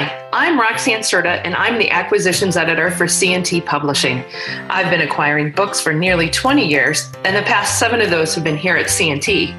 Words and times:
Hi, 0.00 0.19
I'm 0.32 0.60
Roxanne 0.60 1.00
Cerda, 1.00 1.40
and 1.44 1.56
I'm 1.56 1.76
the 1.76 1.90
acquisitions 1.90 2.56
editor 2.56 2.92
for 2.92 3.08
C&T 3.08 3.62
Publishing. 3.62 4.22
I've 4.68 4.88
been 4.88 5.00
acquiring 5.00 5.50
books 5.50 5.80
for 5.80 5.92
nearly 5.92 6.30
20 6.30 6.64
years, 6.64 7.10
and 7.24 7.34
the 7.34 7.42
past 7.42 7.80
seven 7.80 8.00
of 8.00 8.10
those 8.10 8.32
have 8.36 8.44
been 8.44 8.56
here 8.56 8.76
at 8.76 8.90
C&T. 8.90 9.52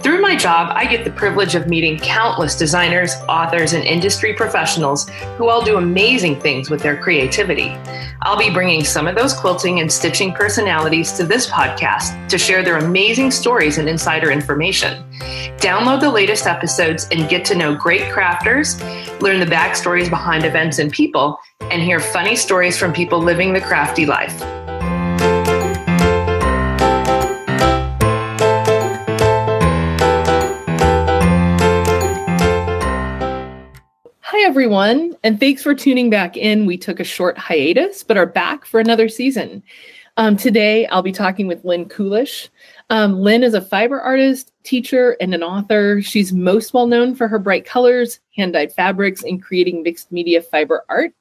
Through 0.00 0.22
my 0.22 0.34
job, 0.34 0.72
I 0.74 0.86
get 0.86 1.04
the 1.04 1.10
privilege 1.10 1.54
of 1.54 1.68
meeting 1.68 1.98
countless 1.98 2.56
designers, 2.56 3.14
authors, 3.28 3.74
and 3.74 3.84
industry 3.84 4.32
professionals 4.32 5.10
who 5.36 5.50
all 5.50 5.62
do 5.62 5.76
amazing 5.76 6.40
things 6.40 6.70
with 6.70 6.80
their 6.80 6.96
creativity. 6.96 7.76
I'll 8.22 8.38
be 8.38 8.48
bringing 8.48 8.82
some 8.82 9.06
of 9.06 9.16
those 9.16 9.34
quilting 9.34 9.80
and 9.80 9.92
stitching 9.92 10.32
personalities 10.32 11.12
to 11.12 11.24
this 11.24 11.50
podcast 11.50 12.28
to 12.28 12.38
share 12.38 12.62
their 12.62 12.78
amazing 12.78 13.30
stories 13.30 13.76
and 13.76 13.86
insider 13.86 14.30
information. 14.30 15.04
Download 15.58 16.00
the 16.00 16.10
latest 16.10 16.46
episodes 16.46 17.06
and 17.10 17.28
get 17.28 17.44
to 17.46 17.54
know 17.54 17.74
great 17.74 18.02
crafters, 18.02 18.80
learn 19.20 19.40
the 19.40 19.46
backstories 19.46 20.10
behind 20.14 20.44
events 20.44 20.78
and 20.78 20.92
people, 20.92 21.36
and 21.72 21.82
hear 21.82 21.98
funny 21.98 22.36
stories 22.36 22.78
from 22.78 22.92
people 22.92 23.18
living 23.18 23.52
the 23.52 23.60
crafty 23.60 24.06
life. 24.06 24.38
Hi, 34.20 34.46
everyone, 34.46 35.16
and 35.24 35.40
thanks 35.40 35.64
for 35.64 35.74
tuning 35.74 36.10
back 36.10 36.36
in. 36.36 36.64
We 36.64 36.76
took 36.76 37.00
a 37.00 37.04
short 37.04 37.36
hiatus, 37.36 38.04
but 38.04 38.16
are 38.16 38.24
back 38.24 38.66
for 38.66 38.78
another 38.78 39.08
season. 39.08 39.64
Um, 40.16 40.36
today, 40.36 40.86
I'll 40.86 41.02
be 41.02 41.10
talking 41.10 41.48
with 41.48 41.64
Lynn 41.64 41.86
Koolish. 41.86 42.50
Um, 42.88 43.18
Lynn 43.18 43.42
is 43.42 43.54
a 43.54 43.60
fiber 43.60 44.00
artist, 44.00 44.52
teacher, 44.64 45.16
and 45.20 45.34
an 45.34 45.42
author. 45.42 46.02
She's 46.02 46.32
most 46.32 46.74
well 46.74 46.86
known 46.86 47.14
for 47.14 47.28
her 47.28 47.38
bright 47.38 47.64
colors, 47.64 48.20
hand 48.36 48.54
dyed 48.54 48.72
fabrics, 48.72 49.22
and 49.22 49.42
creating 49.42 49.82
mixed 49.82 50.10
media 50.10 50.42
fiber 50.42 50.82
art. 50.88 51.12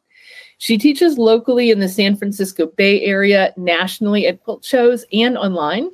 She 0.57 0.77
teaches 0.77 1.17
locally 1.17 1.71
in 1.71 1.79
the 1.79 1.89
San 1.89 2.15
Francisco 2.15 2.67
Bay 2.67 3.01
Area, 3.01 3.53
nationally 3.57 4.27
at 4.27 4.41
quilt 4.43 4.63
shows, 4.63 5.05
and 5.11 5.37
online. 5.37 5.89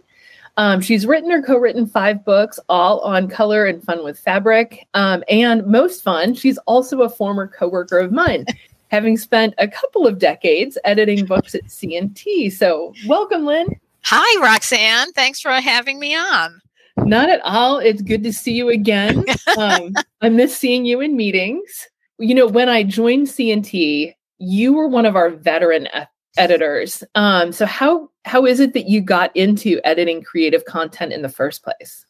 Um, 0.58 0.82
she's 0.82 1.06
written 1.06 1.32
or 1.32 1.42
co 1.42 1.58
written 1.58 1.88
five 1.88 2.24
books, 2.26 2.60
all 2.70 3.00
on 3.00 3.30
color 3.30 3.66
and 3.66 3.82
fun 3.84 4.04
with 4.04 4.20
fabric. 4.20 4.88
Um, 4.94 5.24
and 5.30 5.66
most 5.66 6.04
fun, 6.04 6.34
she's 6.34 6.58
also 6.60 7.02
a 7.02 7.10
former 7.10 7.48
coworker 7.48 7.98
of 7.98 8.12
mine, 8.12 8.46
having 8.90 9.18
spent 9.18 9.54
a 9.58 9.68
couple 9.68 10.06
of 10.06 10.20
decades 10.20 10.78
editing 10.84 11.26
books 11.26 11.56
at 11.56 11.72
C&T. 11.72 12.50
So, 12.50 12.94
welcome, 13.08 13.46
Lynn. 13.46 13.68
Hi, 14.04 14.42
Roxanne. 14.42 15.14
Thanks 15.14 15.40
for 15.40 15.52
having 15.52 16.00
me 16.00 16.16
on. 16.16 16.62
Not 16.98 17.30
at 17.30 17.42
all. 17.44 17.80
It's 17.80 18.02
good 18.02 18.24
to 18.24 18.34
see 18.34 18.54
you 18.54 18.70
again. 18.70 19.26
Um, 19.58 19.94
I 20.22 20.30
miss 20.30 20.56
seeing 20.56 20.86
you 20.86 21.02
in 21.02 21.18
meetings. 21.18 21.90
You 22.18 22.36
know, 22.36 22.48
when 22.48 22.70
I 22.70 22.84
joined 22.84 23.28
C&T, 23.28 24.14
you 24.38 24.74
were 24.74 24.88
one 24.88 25.06
of 25.06 25.16
our 25.16 25.32
veteran 25.32 25.88
e- 25.88 26.06
editors. 26.38 27.04
Um, 27.16 27.52
so 27.52 27.66
how 27.66 28.10
how 28.26 28.46
is 28.46 28.60
it 28.60 28.74
that 28.74 28.88
you 28.88 29.02
got 29.02 29.36
into 29.36 29.82
editing 29.84 30.22
creative 30.22 30.64
content 30.66 31.12
in 31.12 31.24
the 31.24 31.30
first 31.30 31.64
place? 31.64 32.06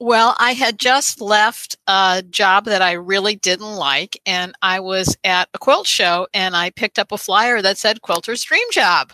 Well, 0.00 0.34
I 0.38 0.52
had 0.52 0.78
just 0.78 1.20
left 1.20 1.76
a 1.86 2.22
job 2.28 2.64
that 2.66 2.82
I 2.82 2.92
really 2.92 3.36
didn't 3.36 3.76
like, 3.76 4.20
and 4.26 4.52
I 4.60 4.80
was 4.80 5.16
at 5.24 5.48
a 5.54 5.58
quilt 5.58 5.86
show, 5.86 6.26
and 6.34 6.56
I 6.56 6.70
picked 6.70 6.98
up 6.98 7.12
a 7.12 7.18
flyer 7.18 7.62
that 7.62 7.78
said 7.78 8.02
"Quilter's 8.02 8.42
Dream 8.42 8.66
Job." 8.72 9.12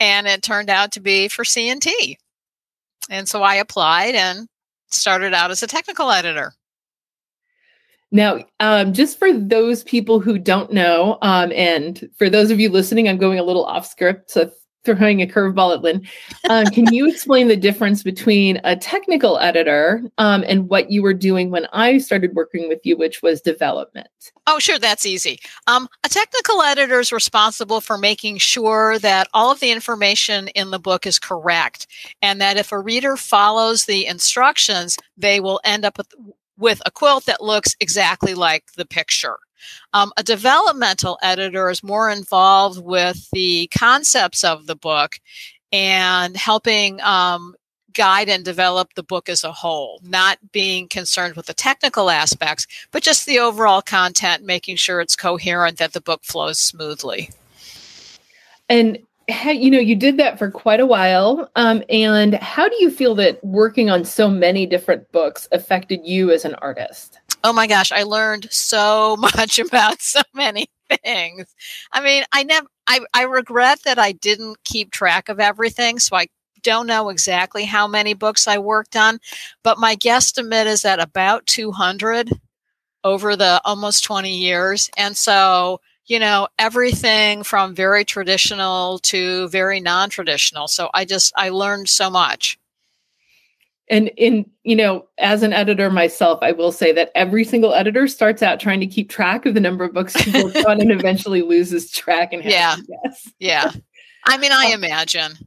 and 0.00 0.26
it 0.26 0.42
turned 0.42 0.70
out 0.70 0.92
to 0.92 1.00
be 1.00 1.28
for 1.28 1.44
C&T. 1.44 2.18
And 3.10 3.28
so 3.28 3.42
I 3.42 3.54
applied 3.56 4.14
and 4.14 4.48
started 4.88 5.34
out 5.34 5.50
as 5.50 5.62
a 5.62 5.66
technical 5.66 6.10
editor. 6.10 6.52
Now, 8.12 8.44
um, 8.60 8.92
just 8.92 9.18
for 9.18 9.32
those 9.32 9.82
people 9.82 10.20
who 10.20 10.38
don't 10.38 10.72
know, 10.72 11.18
um, 11.22 11.52
and 11.52 12.08
for 12.16 12.30
those 12.30 12.50
of 12.50 12.60
you 12.60 12.70
listening, 12.70 13.08
I'm 13.08 13.18
going 13.18 13.38
a 13.38 13.42
little 13.42 13.64
off 13.64 13.86
script, 13.86 14.30
so 14.30 14.50
throwing 14.86 15.20
a 15.20 15.26
curveball 15.26 15.74
at 15.74 15.82
Lynn. 15.82 16.06
Um, 16.48 16.64
can 16.66 16.92
you 16.92 17.08
explain 17.08 17.48
the 17.48 17.56
difference 17.56 18.02
between 18.02 18.60
a 18.64 18.76
technical 18.76 19.38
editor 19.38 20.02
um, 20.16 20.44
and 20.46 20.68
what 20.68 20.90
you 20.90 21.02
were 21.02 21.12
doing 21.12 21.50
when 21.50 21.66
I 21.72 21.98
started 21.98 22.34
working 22.34 22.68
with 22.68 22.80
you, 22.84 22.96
which 22.96 23.20
was 23.20 23.40
development? 23.42 24.08
Oh, 24.46 24.58
sure, 24.58 24.78
that's 24.78 25.04
easy. 25.04 25.38
Um, 25.66 25.88
a 26.04 26.08
technical 26.08 26.62
editor 26.62 27.00
is 27.00 27.12
responsible 27.12 27.80
for 27.80 27.98
making 27.98 28.38
sure 28.38 28.98
that 29.00 29.28
all 29.34 29.50
of 29.50 29.60
the 29.60 29.72
information 29.72 30.48
in 30.48 30.70
the 30.70 30.78
book 30.78 31.06
is 31.06 31.18
correct, 31.18 31.86
and 32.22 32.40
that 32.40 32.56
if 32.56 32.72
a 32.72 32.78
reader 32.78 33.16
follows 33.16 33.84
the 33.84 34.06
instructions, 34.06 34.96
they 35.16 35.40
will 35.40 35.60
end 35.64 35.84
up 35.84 35.98
with 35.98 36.08
with 36.58 36.80
a 36.86 36.90
quilt 36.90 37.26
that 37.26 37.42
looks 37.42 37.74
exactly 37.80 38.34
like 38.34 38.72
the 38.76 38.86
picture. 38.86 39.38
Um, 39.92 40.12
a 40.16 40.22
developmental 40.22 41.18
editor 41.22 41.70
is 41.70 41.82
more 41.82 42.10
involved 42.10 42.82
with 42.82 43.28
the 43.32 43.68
concepts 43.76 44.44
of 44.44 44.66
the 44.66 44.76
book 44.76 45.18
and 45.72 46.36
helping 46.36 47.00
um, 47.00 47.54
guide 47.96 48.28
and 48.28 48.44
develop 48.44 48.94
the 48.94 49.02
book 49.02 49.28
as 49.28 49.42
a 49.42 49.52
whole, 49.52 50.00
not 50.02 50.38
being 50.52 50.86
concerned 50.86 51.34
with 51.34 51.46
the 51.46 51.54
technical 51.54 52.10
aspects, 52.10 52.66
but 52.92 53.02
just 53.02 53.26
the 53.26 53.38
overall 53.38 53.82
content, 53.82 54.44
making 54.44 54.76
sure 54.76 55.00
it's 55.00 55.16
coherent, 55.16 55.78
that 55.78 55.94
the 55.94 56.00
book 56.00 56.22
flows 56.22 56.60
smoothly. 56.60 57.30
And 58.68 58.98
you 59.28 59.70
know 59.70 59.78
you 59.78 59.96
did 59.96 60.16
that 60.18 60.38
for 60.38 60.50
quite 60.50 60.80
a 60.80 60.86
while 60.86 61.50
um, 61.56 61.82
and 61.88 62.34
how 62.34 62.68
do 62.68 62.76
you 62.78 62.90
feel 62.90 63.14
that 63.16 63.42
working 63.44 63.90
on 63.90 64.04
so 64.04 64.28
many 64.28 64.66
different 64.66 65.10
books 65.12 65.48
affected 65.52 66.00
you 66.04 66.30
as 66.30 66.44
an 66.44 66.54
artist? 66.56 67.18
Oh 67.42 67.52
my 67.52 67.66
gosh 67.66 67.92
i 67.92 68.02
learned 68.02 68.46
so 68.50 69.16
much 69.20 69.58
about 69.58 70.00
so 70.00 70.22
many 70.34 70.68
things. 71.04 71.54
I 71.92 72.00
mean 72.00 72.24
i 72.32 72.42
never 72.44 72.66
I, 72.86 73.00
I 73.12 73.22
regret 73.22 73.80
that 73.84 73.98
i 73.98 74.12
didn't 74.12 74.62
keep 74.64 74.92
track 74.92 75.28
of 75.28 75.40
everything 75.40 75.98
so 75.98 76.16
i 76.16 76.26
don't 76.62 76.86
know 76.86 77.10
exactly 77.10 77.64
how 77.64 77.86
many 77.86 78.14
books 78.14 78.48
i 78.48 78.58
worked 78.58 78.96
on 78.96 79.18
but 79.62 79.78
my 79.78 79.96
guesstimate 79.96 80.66
is 80.66 80.84
at 80.84 81.00
about 81.00 81.46
200 81.46 82.30
over 83.04 83.36
the 83.36 83.60
almost 83.64 84.04
20 84.04 84.36
years 84.36 84.90
and 84.96 85.16
so 85.16 85.80
you 86.06 86.18
know, 86.18 86.48
everything 86.58 87.42
from 87.42 87.74
very 87.74 88.04
traditional 88.04 88.98
to 89.00 89.48
very 89.48 89.80
non-traditional. 89.80 90.68
So 90.68 90.88
I 90.94 91.04
just 91.04 91.32
I 91.36 91.48
learned 91.48 91.88
so 91.88 92.10
much. 92.10 92.58
And 93.88 94.10
in, 94.16 94.50
you 94.64 94.74
know, 94.74 95.06
as 95.18 95.42
an 95.42 95.52
editor 95.52 95.90
myself, 95.90 96.40
I 96.42 96.52
will 96.52 96.72
say 96.72 96.90
that 96.92 97.12
every 97.14 97.44
single 97.44 97.72
editor 97.72 98.08
starts 98.08 98.42
out 98.42 98.58
trying 98.58 98.80
to 98.80 98.86
keep 98.86 99.08
track 99.08 99.46
of 99.46 99.54
the 99.54 99.60
number 99.60 99.84
of 99.84 99.92
books 99.92 100.14
he 100.14 100.42
worked 100.42 100.64
on 100.66 100.80
and 100.80 100.90
eventually 101.00 101.42
loses 101.42 101.90
track 101.90 102.32
and 102.32 102.44
yeah. 102.44 102.76
Yeah. 103.38 103.72
I 104.24 104.38
mean, 104.38 104.50
I 104.50 104.72
um, 104.72 104.82
imagine. 104.82 105.38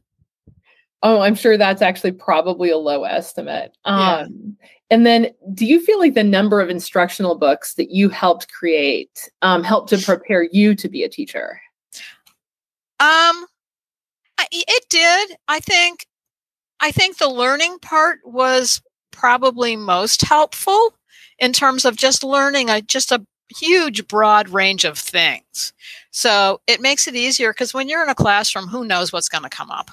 Oh, 1.02 1.20
I'm 1.20 1.34
sure 1.34 1.56
that's 1.56 1.82
actually 1.82 2.12
probably 2.12 2.70
a 2.70 2.76
low 2.76 3.04
estimate. 3.04 3.76
Um, 3.84 4.56
and 4.90 5.06
then, 5.06 5.30
do 5.54 5.64
you 5.64 5.80
feel 5.80 5.98
like 5.98 6.14
the 6.14 6.24
number 6.24 6.60
of 6.60 6.68
instructional 6.68 7.38
books 7.38 7.74
that 7.74 7.90
you 7.90 8.08
helped 8.08 8.52
create 8.52 9.30
um, 9.40 9.62
helped 9.62 9.88
to 9.90 9.98
prepare 9.98 10.48
you 10.52 10.74
to 10.74 10.88
be 10.88 11.02
a 11.02 11.08
teacher? 11.08 11.60
Um, 12.98 13.46
it 14.50 14.84
did. 14.90 15.36
I 15.48 15.60
think. 15.60 16.06
I 16.82 16.90
think 16.92 17.18
the 17.18 17.28
learning 17.28 17.78
part 17.80 18.20
was 18.24 18.80
probably 19.10 19.76
most 19.76 20.22
helpful 20.22 20.94
in 21.38 21.52
terms 21.52 21.84
of 21.84 21.96
just 21.96 22.24
learning 22.24 22.70
a 22.70 22.80
just 22.80 23.12
a 23.12 23.24
huge 23.54 24.06
broad 24.08 24.48
range 24.48 24.84
of 24.84 24.98
things. 24.98 25.72
So 26.10 26.60
it 26.66 26.80
makes 26.80 27.06
it 27.06 27.16
easier 27.16 27.52
because 27.52 27.74
when 27.74 27.88
you're 27.88 28.02
in 28.02 28.08
a 28.08 28.14
classroom, 28.14 28.66
who 28.66 28.84
knows 28.84 29.12
what's 29.12 29.28
going 29.28 29.44
to 29.44 29.50
come 29.50 29.70
up? 29.70 29.90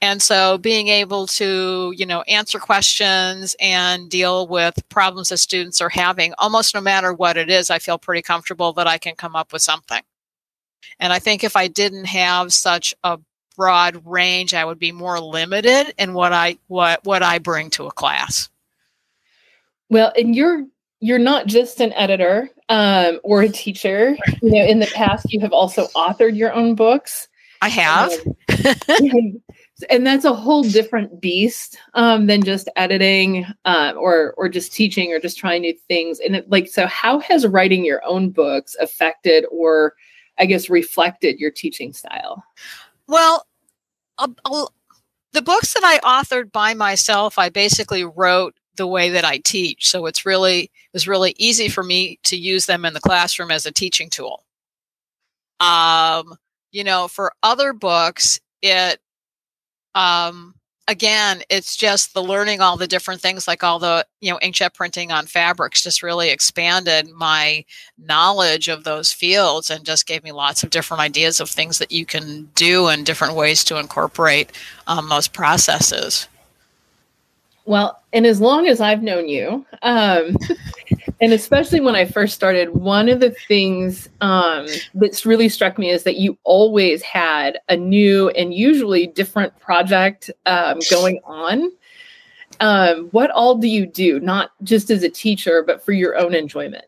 And 0.00 0.20
so 0.20 0.58
being 0.58 0.88
able 0.88 1.26
to, 1.28 1.92
you 1.96 2.04
know, 2.04 2.20
answer 2.22 2.58
questions 2.58 3.56
and 3.60 4.10
deal 4.10 4.46
with 4.46 4.86
problems 4.90 5.30
that 5.30 5.38
students 5.38 5.80
are 5.80 5.88
having, 5.88 6.34
almost 6.38 6.74
no 6.74 6.82
matter 6.82 7.14
what 7.14 7.36
it 7.36 7.48
is, 7.48 7.70
I 7.70 7.78
feel 7.78 7.98
pretty 7.98 8.22
comfortable 8.22 8.74
that 8.74 8.86
I 8.86 8.98
can 8.98 9.14
come 9.14 9.34
up 9.34 9.52
with 9.52 9.62
something. 9.62 10.02
And 11.00 11.12
I 11.12 11.18
think 11.18 11.44
if 11.44 11.56
I 11.56 11.68
didn't 11.68 12.06
have 12.06 12.52
such 12.52 12.94
a 13.04 13.18
broad 13.56 14.02
range, 14.04 14.52
I 14.52 14.64
would 14.64 14.78
be 14.78 14.92
more 14.92 15.18
limited 15.18 15.94
in 15.98 16.12
what 16.12 16.32
I 16.32 16.58
what 16.68 17.04
what 17.04 17.22
I 17.22 17.38
bring 17.38 17.70
to 17.70 17.86
a 17.86 17.90
class. 17.90 18.50
Well, 19.88 20.12
and 20.16 20.36
you're 20.36 20.64
you're 21.00 21.18
not 21.18 21.46
just 21.46 21.80
an 21.80 21.92
editor 21.94 22.50
um, 22.68 23.20
or 23.24 23.42
a 23.42 23.48
teacher. 23.48 24.16
You 24.42 24.50
know, 24.50 24.64
in 24.64 24.78
the 24.78 24.86
past, 24.86 25.32
you 25.32 25.40
have 25.40 25.52
also 25.52 25.86
authored 25.88 26.36
your 26.36 26.52
own 26.52 26.74
books. 26.74 27.28
I 27.62 27.68
have. 27.68 28.12
Um, 28.88 29.42
and 29.90 30.06
that's 30.06 30.24
a 30.24 30.32
whole 30.32 30.62
different 30.62 31.20
beast 31.20 31.78
um, 31.94 32.26
than 32.26 32.42
just 32.42 32.68
editing 32.76 33.46
uh, 33.64 33.92
or 33.96 34.32
or 34.36 34.48
just 34.48 34.72
teaching 34.72 35.12
or 35.12 35.20
just 35.20 35.38
trying 35.38 35.62
new 35.62 35.74
things. 35.88 36.18
And 36.20 36.36
it, 36.36 36.50
like, 36.50 36.68
so 36.68 36.86
how 36.86 37.18
has 37.20 37.46
writing 37.46 37.84
your 37.84 38.04
own 38.04 38.30
books 38.30 38.74
affected 38.80 39.44
or, 39.50 39.94
I 40.38 40.46
guess, 40.46 40.70
reflected 40.70 41.38
your 41.38 41.50
teaching 41.50 41.92
style? 41.92 42.42
Well, 43.06 43.46
the 45.32 45.42
books 45.42 45.74
that 45.74 45.84
I 45.84 45.98
authored 45.98 46.52
by 46.52 46.72
myself, 46.74 47.38
I 47.38 47.50
basically 47.50 48.04
wrote 48.04 48.54
the 48.76 48.86
way 48.86 49.10
that 49.10 49.24
I 49.24 49.38
teach. 49.38 49.88
So 49.88 50.06
it's 50.06 50.24
really 50.24 50.64
it 50.64 50.70
was 50.92 51.08
really 51.08 51.34
easy 51.38 51.68
for 51.68 51.82
me 51.82 52.18
to 52.24 52.36
use 52.36 52.66
them 52.66 52.84
in 52.84 52.94
the 52.94 53.00
classroom 53.00 53.50
as 53.50 53.66
a 53.66 53.72
teaching 53.72 54.08
tool. 54.08 54.44
Um, 55.60 56.36
you 56.72 56.84
know, 56.84 57.08
for 57.08 57.32
other 57.42 57.72
books, 57.72 58.40
it 58.62 59.00
um 59.96 60.54
again, 60.88 61.42
it's 61.48 61.76
just 61.76 62.14
the 62.14 62.22
learning 62.22 62.60
all 62.60 62.76
the 62.76 62.86
different 62.86 63.20
things, 63.20 63.48
like 63.48 63.64
all 63.64 63.78
the, 63.78 64.06
you 64.20 64.30
know, 64.30 64.38
inkjet 64.38 64.74
printing 64.74 65.10
on 65.10 65.26
fabrics 65.26 65.82
just 65.82 66.02
really 66.02 66.30
expanded 66.30 67.10
my 67.10 67.64
knowledge 67.98 68.68
of 68.68 68.84
those 68.84 69.12
fields 69.12 69.70
and 69.70 69.84
just 69.84 70.06
gave 70.06 70.22
me 70.22 70.32
lots 70.32 70.62
of 70.62 70.70
different 70.70 71.00
ideas 71.00 71.40
of 71.40 71.50
things 71.50 71.78
that 71.78 71.92
you 71.92 72.06
can 72.06 72.48
do 72.54 72.86
and 72.86 73.04
different 73.04 73.34
ways 73.34 73.64
to 73.64 73.78
incorporate 73.78 74.52
um, 74.86 75.08
those 75.08 75.28
processes. 75.28 76.28
Well, 77.64 78.00
and 78.12 78.24
as 78.26 78.40
long 78.40 78.68
as 78.68 78.80
I've 78.80 79.02
known 79.02 79.28
you, 79.28 79.66
um, 79.82 80.36
and 81.20 81.32
especially 81.32 81.80
when 81.80 81.96
I 81.96 82.04
first 82.04 82.34
started, 82.34 82.70
one 82.70 83.08
of 83.08 83.20
the 83.20 83.30
things 83.30 84.08
um, 84.20 84.66
that's 84.94 85.24
really 85.24 85.48
struck 85.48 85.78
me 85.78 85.90
is 85.90 86.02
that 86.02 86.16
you 86.16 86.36
always 86.44 87.02
had 87.02 87.58
a 87.68 87.76
new 87.76 88.28
and 88.30 88.52
usually 88.52 89.06
different 89.06 89.58
project 89.58 90.30
um, 90.44 90.78
going 90.90 91.20
on. 91.24 91.70
Um, 92.60 93.08
what 93.12 93.30
all 93.30 93.56
do 93.56 93.66
you 93.66 93.86
do, 93.86 94.20
not 94.20 94.50
just 94.62 94.90
as 94.90 95.02
a 95.02 95.08
teacher, 95.08 95.62
but 95.62 95.82
for 95.82 95.92
your 95.92 96.18
own 96.18 96.34
enjoyment? 96.34 96.84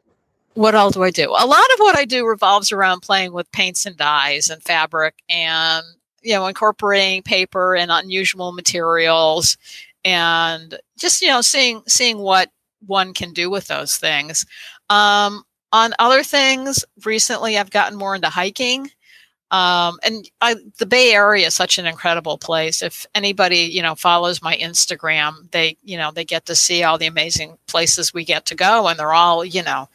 What 0.54 0.74
all 0.74 0.90
do 0.90 1.02
I 1.02 1.10
do? 1.10 1.30
A 1.30 1.46
lot 1.46 1.72
of 1.72 1.78
what 1.78 1.96
I 1.96 2.04
do 2.04 2.26
revolves 2.26 2.70
around 2.70 3.00
playing 3.00 3.32
with 3.32 3.50
paints 3.52 3.86
and 3.86 3.96
dyes 3.96 4.50
and 4.50 4.62
fabric 4.62 5.14
and 5.30 5.84
you 6.22 6.34
know 6.34 6.46
incorporating 6.46 7.22
paper 7.22 7.76
and 7.76 7.92
unusual 7.92 8.50
materials 8.50 9.56
and 10.04 10.78
just 10.98 11.22
you 11.22 11.28
know 11.28 11.40
seeing 11.40 11.82
seeing 11.86 12.18
what 12.18 12.50
one 12.86 13.14
can 13.14 13.32
do 13.32 13.50
with 13.50 13.66
those 13.66 13.96
things. 13.96 14.46
Um, 14.90 15.44
on 15.72 15.92
other 15.98 16.22
things, 16.22 16.84
recently 17.04 17.58
I've 17.58 17.70
gotten 17.70 17.98
more 17.98 18.14
into 18.14 18.28
hiking. 18.28 18.90
Um, 19.50 19.98
and 20.02 20.28
I, 20.40 20.56
the 20.78 20.86
Bay 20.86 21.12
Area 21.12 21.46
is 21.46 21.54
such 21.54 21.78
an 21.78 21.86
incredible 21.86 22.36
place. 22.36 22.82
If 22.82 23.06
anybody, 23.14 23.60
you 23.60 23.80
know, 23.80 23.94
follows 23.94 24.42
my 24.42 24.56
Instagram, 24.56 25.50
they, 25.52 25.76
you 25.82 25.96
know, 25.96 26.10
they 26.10 26.24
get 26.24 26.46
to 26.46 26.54
see 26.54 26.82
all 26.82 26.98
the 26.98 27.06
amazing 27.06 27.56
places 27.66 28.12
we 28.12 28.24
get 28.24 28.44
to 28.46 28.54
go, 28.54 28.88
and 28.88 28.98
they're 28.98 29.14
all, 29.14 29.44
you 29.44 29.62
know, 29.62 29.88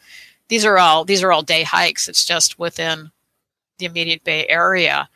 these 0.48 0.64
are 0.64 0.78
all 0.78 1.04
these 1.04 1.22
are 1.22 1.32
all 1.32 1.42
day 1.42 1.62
hikes. 1.62 2.08
It's 2.08 2.24
just 2.24 2.58
within 2.58 3.10
the 3.78 3.86
immediate 3.86 4.24
Bay 4.24 4.46
Area. 4.48 5.08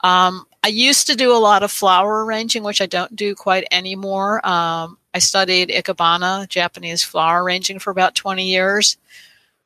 Um, 0.00 0.46
I 0.62 0.68
used 0.68 1.06
to 1.06 1.16
do 1.16 1.34
a 1.34 1.38
lot 1.38 1.62
of 1.62 1.70
flower 1.70 2.24
arranging, 2.24 2.62
which 2.62 2.80
I 2.80 2.86
don't 2.86 3.14
do 3.14 3.34
quite 3.34 3.66
anymore. 3.70 4.46
Um, 4.46 4.98
I 5.14 5.18
studied 5.18 5.70
Ikebana, 5.70 6.48
Japanese 6.48 7.02
flower 7.02 7.42
arranging, 7.42 7.78
for 7.78 7.90
about 7.90 8.14
20 8.14 8.44
years 8.44 8.96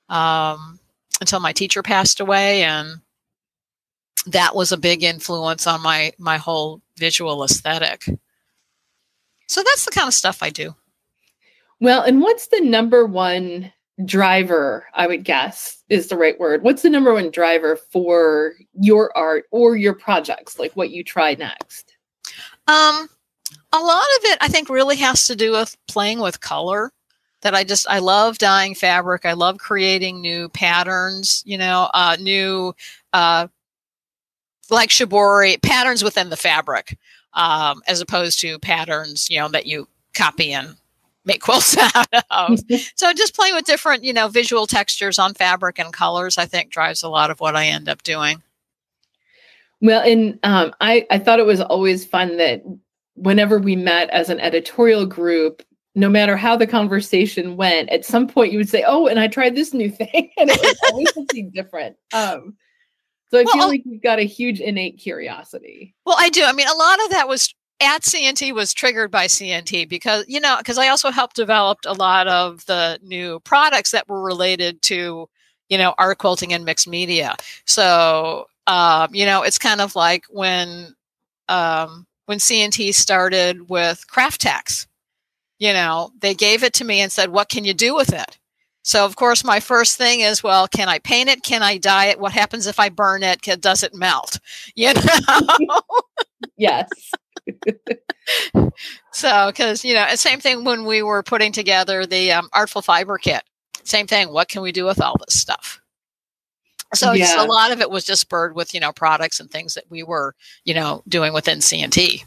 um, 0.08 0.78
until 1.20 1.40
my 1.40 1.52
teacher 1.52 1.82
passed 1.82 2.20
away. 2.20 2.62
And 2.62 3.00
that 4.26 4.54
was 4.54 4.72
a 4.72 4.76
big 4.76 5.02
influence 5.02 5.66
on 5.66 5.82
my, 5.82 6.12
my 6.18 6.36
whole 6.36 6.80
visual 6.96 7.42
aesthetic. 7.42 8.04
So 9.48 9.62
that's 9.62 9.84
the 9.84 9.90
kind 9.90 10.06
of 10.06 10.14
stuff 10.14 10.42
I 10.42 10.50
do. 10.50 10.76
Well, 11.80 12.02
and 12.02 12.20
what's 12.20 12.48
the 12.48 12.60
number 12.60 13.06
one 13.06 13.72
driver, 14.04 14.86
I 14.94 15.06
would 15.06 15.24
guess 15.24 15.82
is 15.88 16.08
the 16.08 16.16
right 16.16 16.38
word. 16.38 16.62
What's 16.62 16.82
the 16.82 16.90
number 16.90 17.12
one 17.12 17.30
driver 17.30 17.76
for 17.76 18.54
your 18.74 19.16
art 19.16 19.44
or 19.50 19.76
your 19.76 19.94
projects, 19.94 20.58
like 20.58 20.72
what 20.72 20.90
you 20.90 21.02
try 21.04 21.34
next? 21.34 21.96
Um, 22.68 23.08
a 23.72 23.78
lot 23.78 24.04
of 24.18 24.24
it, 24.24 24.38
I 24.40 24.48
think, 24.48 24.68
really 24.68 24.96
has 24.96 25.26
to 25.26 25.36
do 25.36 25.52
with 25.52 25.76
playing 25.88 26.20
with 26.20 26.40
color. 26.40 26.92
That 27.42 27.54
I 27.54 27.64
just, 27.64 27.88
I 27.88 28.00
love 28.00 28.36
dyeing 28.36 28.74
fabric. 28.74 29.24
I 29.24 29.32
love 29.32 29.56
creating 29.56 30.20
new 30.20 30.50
patterns, 30.50 31.42
you 31.46 31.56
know, 31.56 31.88
uh, 31.94 32.18
new, 32.20 32.74
uh, 33.14 33.48
like 34.68 34.90
shibori 34.90 35.60
patterns 35.62 36.04
within 36.04 36.28
the 36.28 36.36
fabric, 36.36 36.98
um, 37.32 37.80
as 37.86 38.02
opposed 38.02 38.40
to 38.40 38.58
patterns, 38.58 39.30
you 39.30 39.38
know, 39.40 39.48
that 39.48 39.64
you 39.64 39.88
copy 40.12 40.52
and 40.52 40.76
make 41.30 41.40
quilts 41.42 41.76
out 41.94 42.08
of. 42.30 42.58
so 42.94 43.12
just 43.12 43.34
playing 43.34 43.54
with 43.54 43.64
different, 43.64 44.04
you 44.04 44.12
know, 44.12 44.28
visual 44.28 44.66
textures 44.66 45.18
on 45.18 45.34
fabric 45.34 45.78
and 45.78 45.92
colors, 45.92 46.38
I 46.38 46.46
think 46.46 46.70
drives 46.70 47.02
a 47.02 47.08
lot 47.08 47.30
of 47.30 47.40
what 47.40 47.56
I 47.56 47.66
end 47.66 47.88
up 47.88 48.02
doing. 48.02 48.42
Well, 49.80 50.02
and 50.02 50.38
um, 50.42 50.74
I, 50.80 51.06
I 51.10 51.18
thought 51.18 51.38
it 51.38 51.46
was 51.46 51.60
always 51.60 52.04
fun 52.04 52.36
that 52.36 52.62
whenever 53.14 53.58
we 53.58 53.76
met 53.76 54.10
as 54.10 54.28
an 54.28 54.40
editorial 54.40 55.06
group, 55.06 55.62
no 55.94 56.08
matter 56.08 56.36
how 56.36 56.56
the 56.56 56.66
conversation 56.66 57.56
went, 57.56 57.88
at 57.90 58.04
some 58.04 58.28
point 58.28 58.52
you 58.52 58.58
would 58.58 58.68
say, 58.68 58.84
"Oh, 58.86 59.06
and 59.06 59.18
I 59.18 59.26
tried 59.26 59.56
this 59.56 59.72
new 59.72 59.90
thing," 59.90 60.30
and 60.36 60.50
it 60.50 60.60
was 60.60 60.76
always 60.90 61.14
something 61.14 61.50
different. 61.54 61.96
Um, 62.12 62.56
so 63.30 63.38
I 63.38 63.44
well, 63.44 63.54
feel 63.54 63.68
like 63.68 63.82
you've 63.84 64.02
got 64.02 64.18
a 64.18 64.24
huge 64.24 64.60
innate 64.60 64.98
curiosity. 64.98 65.94
Well, 66.04 66.16
I 66.18 66.28
do. 66.28 66.44
I 66.44 66.52
mean, 66.52 66.68
a 66.68 66.76
lot 66.76 67.02
of 67.04 67.10
that 67.10 67.26
was 67.26 67.54
at 67.80 68.02
CNT 68.02 68.54
was 68.54 68.72
triggered 68.74 69.10
by 69.10 69.26
CNT 69.26 69.88
because 69.88 70.24
you 70.28 70.40
know 70.40 70.56
because 70.58 70.78
I 70.78 70.88
also 70.88 71.10
helped 71.10 71.36
develop 71.36 71.78
a 71.86 71.94
lot 71.94 72.28
of 72.28 72.64
the 72.66 72.98
new 73.02 73.40
products 73.40 73.90
that 73.92 74.08
were 74.08 74.22
related 74.22 74.82
to 74.82 75.28
you 75.68 75.78
know 75.78 75.94
art 75.98 76.18
quilting 76.18 76.52
and 76.52 76.64
mixed 76.64 76.88
media. 76.88 77.36
So 77.64 78.46
um, 78.66 79.14
you 79.14 79.24
know 79.24 79.42
it's 79.42 79.58
kind 79.58 79.80
of 79.80 79.96
like 79.96 80.24
when 80.30 80.94
um, 81.48 82.06
when 82.26 82.38
CNT 82.38 82.94
started 82.94 83.68
with 83.68 84.06
Kraft-Tex. 84.08 84.86
You 85.58 85.72
know 85.74 86.10
they 86.20 86.34
gave 86.34 86.62
it 86.62 86.72
to 86.74 86.84
me 86.84 87.00
and 87.00 87.12
said, 87.12 87.30
"What 87.30 87.48
can 87.48 87.64
you 87.64 87.74
do 87.74 87.94
with 87.94 88.12
it?" 88.12 88.38
So 88.82 89.04
of 89.04 89.16
course 89.16 89.44
my 89.44 89.60
first 89.60 89.96
thing 89.96 90.20
is, 90.20 90.42
well, 90.42 90.66
can 90.68 90.88
I 90.88 90.98
paint 91.00 91.28
it? 91.28 91.42
Can 91.42 91.62
I 91.62 91.76
dye 91.78 92.06
it? 92.06 92.18
What 92.20 92.32
happens 92.32 92.66
if 92.66 92.80
I 92.80 92.88
burn 92.88 93.22
it? 93.22 93.42
Does 93.60 93.82
it 93.82 93.94
melt? 93.94 94.38
You 94.74 94.94
know. 94.94 95.80
yes. 96.56 96.88
So, 99.12 99.46
because, 99.48 99.84
you 99.84 99.94
know, 99.94 100.06
same 100.14 100.40
thing 100.40 100.64
when 100.64 100.84
we 100.84 101.02
were 101.02 101.22
putting 101.22 101.52
together 101.52 102.06
the 102.06 102.32
um, 102.32 102.48
Artful 102.52 102.82
Fiber 102.82 103.18
kit. 103.18 103.42
Same 103.82 104.06
thing. 104.06 104.32
What 104.32 104.48
can 104.48 104.62
we 104.62 104.72
do 104.72 104.84
with 104.84 105.00
all 105.00 105.16
this 105.18 105.40
stuff? 105.40 105.80
So 106.94 107.12
yeah. 107.12 107.42
a 107.42 107.46
lot 107.46 107.70
of 107.70 107.80
it 107.80 107.90
was 107.90 108.04
just 108.04 108.20
spurred 108.20 108.54
with, 108.54 108.74
you 108.74 108.80
know, 108.80 108.92
products 108.92 109.38
and 109.38 109.50
things 109.50 109.74
that 109.74 109.84
we 109.90 110.02
were, 110.02 110.34
you 110.64 110.74
know, 110.74 111.02
doing 111.08 111.32
within 111.32 111.58
CNT. 111.58 112.24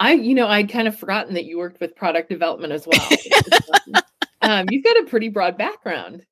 I, 0.00 0.14
you 0.14 0.34
know, 0.34 0.48
I'd 0.48 0.70
kind 0.70 0.88
of 0.88 0.98
forgotten 0.98 1.34
that 1.34 1.44
you 1.44 1.58
worked 1.58 1.80
with 1.80 1.94
product 1.94 2.28
development 2.28 2.72
as 2.72 2.86
well. 2.86 3.08
um, 4.42 4.66
you've 4.70 4.84
got 4.84 4.96
a 4.96 5.04
pretty 5.04 5.28
broad 5.28 5.58
background. 5.58 6.24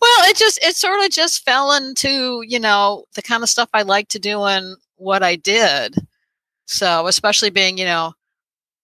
Well, 0.00 0.30
it 0.30 0.36
just, 0.36 0.62
it 0.62 0.76
sort 0.76 1.02
of 1.04 1.10
just 1.10 1.44
fell 1.44 1.72
into, 1.72 2.42
you 2.46 2.60
know, 2.60 3.04
the 3.14 3.22
kind 3.22 3.42
of 3.42 3.48
stuff 3.48 3.68
I 3.72 3.82
like 3.82 4.08
to 4.08 4.18
do 4.18 4.42
and 4.44 4.76
what 4.96 5.22
I 5.22 5.36
did. 5.36 5.96
So, 6.70 7.08
especially 7.08 7.50
being, 7.50 7.78
you 7.78 7.84
know, 7.84 8.14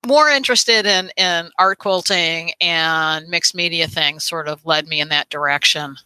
more 0.04 0.28
interested 0.28 0.86
in 0.86 1.10
in 1.16 1.50
art 1.58 1.78
quilting 1.78 2.52
and 2.60 3.28
mixed 3.28 3.54
media 3.54 3.86
things 3.86 4.24
sort 4.24 4.48
of 4.48 4.64
led 4.66 4.88
me 4.88 5.00
in 5.00 5.08
that 5.10 5.28
direction. 5.28 5.96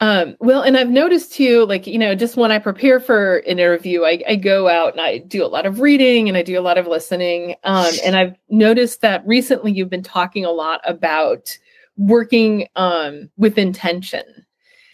Um, 0.00 0.36
well, 0.40 0.62
and 0.62 0.78
I've 0.78 0.88
noticed 0.88 1.34
too, 1.34 1.66
like, 1.66 1.86
you 1.86 1.98
know, 1.98 2.14
just 2.14 2.38
when 2.38 2.50
I 2.50 2.58
prepare 2.58 3.00
for 3.00 3.38
an 3.38 3.58
interview, 3.58 4.04
I, 4.04 4.22
I 4.26 4.36
go 4.36 4.66
out 4.66 4.92
and 4.92 5.00
I 5.02 5.18
do 5.18 5.44
a 5.44 5.48
lot 5.48 5.66
of 5.66 5.80
reading 5.80 6.26
and 6.26 6.38
I 6.38 6.42
do 6.42 6.58
a 6.58 6.62
lot 6.62 6.78
of 6.78 6.86
listening. 6.86 7.56
Um, 7.64 7.92
and 8.02 8.16
I've 8.16 8.34
noticed 8.48 9.02
that 9.02 9.26
recently 9.26 9.72
you've 9.72 9.90
been 9.90 10.02
talking 10.02 10.46
a 10.46 10.50
lot 10.50 10.80
about 10.86 11.54
working 11.98 12.68
um, 12.76 13.28
with 13.36 13.58
intention. 13.58 14.24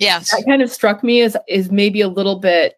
Yes. 0.00 0.32
That 0.32 0.44
kind 0.44 0.60
of 0.60 0.70
struck 0.72 1.04
me 1.04 1.20
as 1.22 1.36
is 1.48 1.70
maybe 1.70 2.00
a 2.00 2.08
little 2.08 2.40
bit 2.40 2.74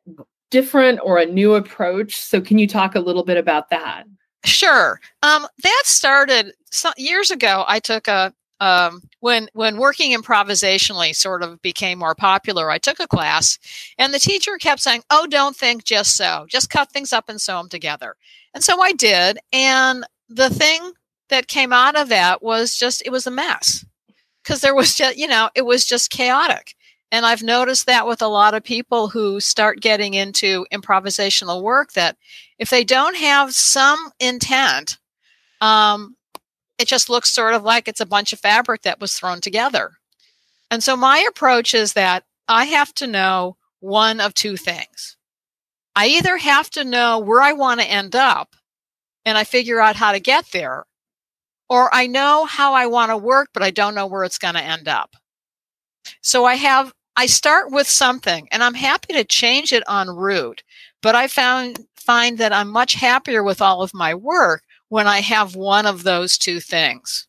different 0.50 1.00
or 1.02 1.18
a 1.18 1.26
new 1.26 1.54
approach. 1.54 2.16
So, 2.16 2.40
can 2.40 2.58
you 2.58 2.66
talk 2.66 2.94
a 2.94 3.00
little 3.00 3.24
bit 3.24 3.36
about 3.36 3.70
that? 3.70 4.04
Sure. 4.44 5.00
Um, 5.22 5.46
that 5.62 5.82
started 5.84 6.52
years 6.96 7.30
ago. 7.30 7.64
I 7.66 7.80
took 7.80 8.08
a 8.08 8.32
um, 8.60 9.02
when 9.20 9.48
when 9.52 9.78
working 9.78 10.16
improvisationally 10.16 11.14
sort 11.14 11.42
of 11.42 11.62
became 11.62 11.98
more 11.98 12.14
popular. 12.14 12.70
I 12.70 12.78
took 12.78 13.00
a 13.00 13.06
class, 13.06 13.58
and 13.98 14.12
the 14.12 14.18
teacher 14.18 14.56
kept 14.58 14.80
saying, 14.80 15.02
"Oh, 15.10 15.26
don't 15.28 15.56
think 15.56 15.84
just 15.84 16.16
so. 16.16 16.46
Just 16.48 16.70
cut 16.70 16.90
things 16.90 17.12
up 17.12 17.28
and 17.28 17.40
sew 17.40 17.58
them 17.58 17.68
together." 17.68 18.16
And 18.54 18.64
so 18.64 18.80
I 18.80 18.92
did, 18.92 19.38
and 19.52 20.04
the 20.28 20.50
thing 20.50 20.92
that 21.28 21.48
came 21.48 21.72
out 21.72 21.96
of 21.96 22.08
that 22.08 22.42
was 22.42 22.76
just 22.76 23.02
it 23.06 23.10
was 23.10 23.26
a 23.26 23.30
mess 23.30 23.84
because 24.42 24.60
there 24.60 24.74
was 24.74 24.94
just 24.94 25.16
you 25.16 25.28
know 25.28 25.50
it 25.54 25.66
was 25.66 25.84
just 25.84 26.10
chaotic 26.10 26.74
and 27.10 27.24
I've 27.24 27.42
noticed 27.42 27.86
that 27.86 28.06
with 28.06 28.20
a 28.20 28.28
lot 28.28 28.54
of 28.54 28.62
people 28.62 29.08
who 29.08 29.40
start 29.40 29.80
getting 29.80 30.14
into 30.14 30.66
improvisational 30.72 31.62
work 31.62 31.92
that 31.92 32.16
if 32.58 32.70
they 32.70 32.84
don't 32.84 33.16
have 33.16 33.54
some 33.54 34.10
intent, 34.20 34.98
um, 35.60 36.16
it 36.78 36.86
just 36.86 37.08
looks 37.08 37.30
sort 37.30 37.54
of 37.54 37.62
like 37.62 37.88
it's 37.88 38.00
a 38.00 38.06
bunch 38.06 38.32
of 38.32 38.40
fabric 38.40 38.82
that 38.82 39.00
was 39.00 39.14
thrown 39.14 39.40
together. 39.40 39.92
And 40.70 40.82
so 40.82 40.96
my 40.96 41.24
approach 41.28 41.74
is 41.74 41.94
that 41.94 42.24
I 42.46 42.66
have 42.66 42.92
to 42.94 43.06
know 43.06 43.56
one 43.80 44.20
of 44.20 44.34
two 44.34 44.56
things. 44.56 45.16
I 45.96 46.06
either 46.08 46.36
have 46.36 46.70
to 46.70 46.84
know 46.84 47.18
where 47.18 47.40
I 47.40 47.52
want 47.52 47.80
to 47.80 47.90
end 47.90 48.14
up 48.14 48.54
and 49.24 49.36
I 49.36 49.44
figure 49.44 49.80
out 49.80 49.96
how 49.96 50.12
to 50.12 50.20
get 50.20 50.46
there, 50.52 50.84
or 51.68 51.92
I 51.92 52.06
know 52.06 52.44
how 52.44 52.74
I 52.74 52.86
want 52.86 53.10
to 53.10 53.16
work, 53.16 53.48
but 53.52 53.62
I 53.62 53.70
don't 53.70 53.94
know 53.94 54.06
where 54.06 54.24
it's 54.24 54.38
going 54.38 54.54
to 54.54 54.62
end 54.62 54.88
up. 54.88 55.16
So 56.22 56.44
I 56.44 56.54
have, 56.54 56.92
I 57.18 57.26
start 57.26 57.72
with 57.72 57.88
something 57.88 58.46
and 58.52 58.62
I'm 58.62 58.74
happy 58.74 59.12
to 59.12 59.24
change 59.24 59.72
it 59.72 59.82
en 59.90 60.08
route, 60.08 60.62
but 61.02 61.16
I 61.16 61.26
found, 61.26 61.80
find 61.96 62.38
that 62.38 62.52
I'm 62.52 62.70
much 62.70 62.94
happier 62.94 63.42
with 63.42 63.60
all 63.60 63.82
of 63.82 63.92
my 63.92 64.14
work 64.14 64.62
when 64.88 65.08
I 65.08 65.18
have 65.18 65.56
one 65.56 65.84
of 65.84 66.04
those 66.04 66.38
two 66.38 66.60
things 66.60 67.26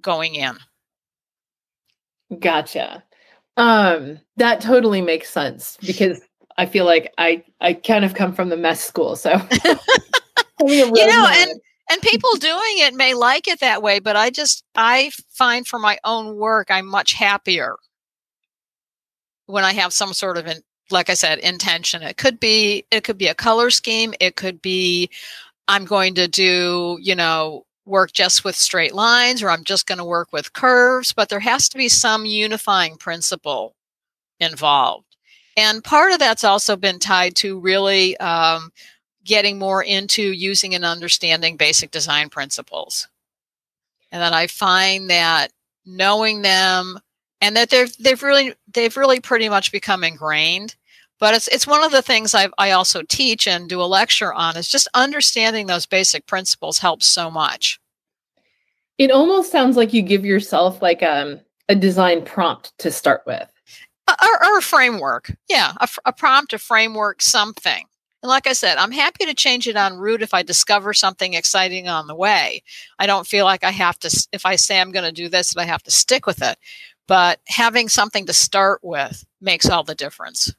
going 0.00 0.36
in. 0.36 0.56
Gotcha. 2.38 3.04
Um, 3.58 4.18
that 4.38 4.62
totally 4.62 5.02
makes 5.02 5.28
sense 5.28 5.76
because 5.82 6.22
I 6.56 6.64
feel 6.64 6.86
like 6.86 7.12
I 7.18 7.44
I 7.60 7.74
kind 7.74 8.06
of 8.06 8.14
come 8.14 8.32
from 8.32 8.48
the 8.48 8.56
mess 8.56 8.82
school, 8.82 9.16
so 9.16 9.32
you 10.64 11.06
know, 11.06 11.26
and 11.30 11.60
and 11.90 12.00
people 12.00 12.34
doing 12.36 12.78
it 12.78 12.94
may 12.94 13.12
like 13.12 13.48
it 13.48 13.60
that 13.60 13.82
way, 13.82 13.98
but 13.98 14.16
I 14.16 14.30
just 14.30 14.64
I 14.74 15.10
find 15.28 15.66
for 15.68 15.78
my 15.78 15.98
own 16.04 16.36
work 16.36 16.68
I'm 16.70 16.86
much 16.86 17.12
happier 17.12 17.76
when 19.52 19.64
I 19.64 19.74
have 19.74 19.92
some 19.92 20.14
sort 20.14 20.38
of 20.38 20.46
in, 20.46 20.62
like 20.90 21.10
I 21.10 21.14
said 21.14 21.38
intention. 21.40 22.02
It 22.02 22.16
could 22.16 22.40
be 22.40 22.86
it 22.90 23.04
could 23.04 23.18
be 23.18 23.28
a 23.28 23.34
color 23.34 23.68
scheme, 23.68 24.14
it 24.18 24.34
could 24.34 24.62
be 24.62 25.10
I'm 25.68 25.84
going 25.84 26.14
to 26.14 26.26
do, 26.26 26.98
you 27.02 27.14
know, 27.14 27.66
work 27.84 28.12
just 28.12 28.44
with 28.44 28.56
straight 28.56 28.94
lines 28.94 29.42
or 29.42 29.50
I'm 29.50 29.64
just 29.64 29.86
going 29.86 29.98
to 29.98 30.04
work 30.04 30.32
with 30.32 30.54
curves, 30.54 31.12
but 31.12 31.28
there 31.28 31.40
has 31.40 31.68
to 31.68 31.76
be 31.76 31.90
some 31.90 32.24
unifying 32.24 32.96
principle 32.96 33.76
involved. 34.40 35.16
And 35.56 35.84
part 35.84 36.12
of 36.12 36.18
that's 36.18 36.44
also 36.44 36.74
been 36.74 36.98
tied 36.98 37.36
to 37.36 37.60
really 37.60 38.16
um, 38.16 38.72
getting 39.22 39.58
more 39.58 39.82
into 39.82 40.22
using 40.22 40.74
and 40.74 40.84
understanding 40.84 41.58
basic 41.58 41.90
design 41.90 42.30
principles. 42.30 43.06
And 44.10 44.22
that 44.22 44.32
I 44.32 44.46
find 44.46 45.10
that 45.10 45.52
knowing 45.84 46.40
them 46.40 46.98
and 47.42 47.56
that 47.56 47.68
they've 47.68 47.94
they've 47.98 48.22
really 48.22 48.54
they've 48.72 48.96
really 48.96 49.20
pretty 49.20 49.50
much 49.50 49.72
become 49.72 50.04
ingrained. 50.04 50.76
But 51.20 51.34
it's 51.34 51.48
it's 51.48 51.66
one 51.66 51.84
of 51.84 51.92
the 51.92 52.00
things 52.00 52.34
I 52.34 52.48
I 52.56 52.70
also 52.70 53.02
teach 53.02 53.46
and 53.46 53.68
do 53.68 53.82
a 53.82 53.84
lecture 53.84 54.32
on 54.32 54.56
is 54.56 54.68
just 54.68 54.88
understanding 54.94 55.66
those 55.66 55.84
basic 55.84 56.26
principles 56.26 56.78
helps 56.78 57.06
so 57.06 57.30
much. 57.30 57.78
It 58.96 59.10
almost 59.10 59.50
sounds 59.50 59.76
like 59.76 59.92
you 59.92 60.02
give 60.02 60.24
yourself 60.24 60.80
like 60.80 61.02
um, 61.02 61.40
a 61.68 61.74
design 61.74 62.24
prompt 62.24 62.76
to 62.78 62.90
start 62.90 63.22
with. 63.26 63.48
Or, 64.08 64.44
or 64.44 64.58
a 64.58 64.62
framework. 64.62 65.32
Yeah, 65.48 65.72
a, 65.80 65.88
a 66.04 66.12
prompt, 66.12 66.52
a 66.52 66.58
framework, 66.58 67.22
something. 67.22 67.84
And 68.22 68.28
like 68.28 68.46
I 68.46 68.52
said, 68.52 68.78
I'm 68.78 68.92
happy 68.92 69.24
to 69.26 69.34
change 69.34 69.66
it 69.66 69.74
en 69.74 69.96
route 69.96 70.22
if 70.22 70.32
I 70.32 70.42
discover 70.42 70.92
something 70.94 71.34
exciting 71.34 71.88
on 71.88 72.06
the 72.06 72.14
way. 72.14 72.62
I 72.98 73.06
don't 73.06 73.26
feel 73.26 73.44
like 73.44 73.64
I 73.64 73.70
have 73.70 73.98
to, 74.00 74.26
if 74.32 74.46
I 74.46 74.56
say 74.56 74.80
I'm 74.80 74.92
going 74.92 75.04
to 75.04 75.12
do 75.12 75.28
this, 75.28 75.52
that 75.52 75.60
I 75.60 75.64
have 75.64 75.82
to 75.84 75.90
stick 75.90 76.26
with 76.26 76.40
it. 76.40 76.56
But 77.08 77.40
having 77.46 77.88
something 77.88 78.26
to 78.26 78.32
start 78.32 78.80
with 78.82 79.24
makes 79.40 79.68
all 79.68 79.84
the 79.84 79.94
difference. 79.94 80.54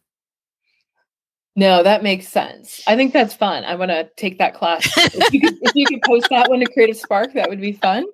No, 1.56 1.84
that 1.84 2.02
makes 2.02 2.28
sense. 2.28 2.82
I 2.88 2.96
think 2.96 3.14
that's 3.14 3.34
fun. 3.34 3.64
I 3.64 3.76
want 3.76 3.92
to 3.92 4.10
take 4.18 4.40
that 4.40 4.56
class. 4.56 4.86
if, 4.98 5.34
you 5.34 5.40
could, 5.40 5.58
if 5.62 5.76
you 5.76 5.86
could 5.86 6.02
post 6.02 6.28
that 6.30 6.50
one 6.50 6.60
to 6.60 6.66
Creative 6.66 6.98
Spark, 6.98 7.34
that 7.34 7.50
would 7.50 7.62
be 7.62 7.74
fun. 7.74 8.06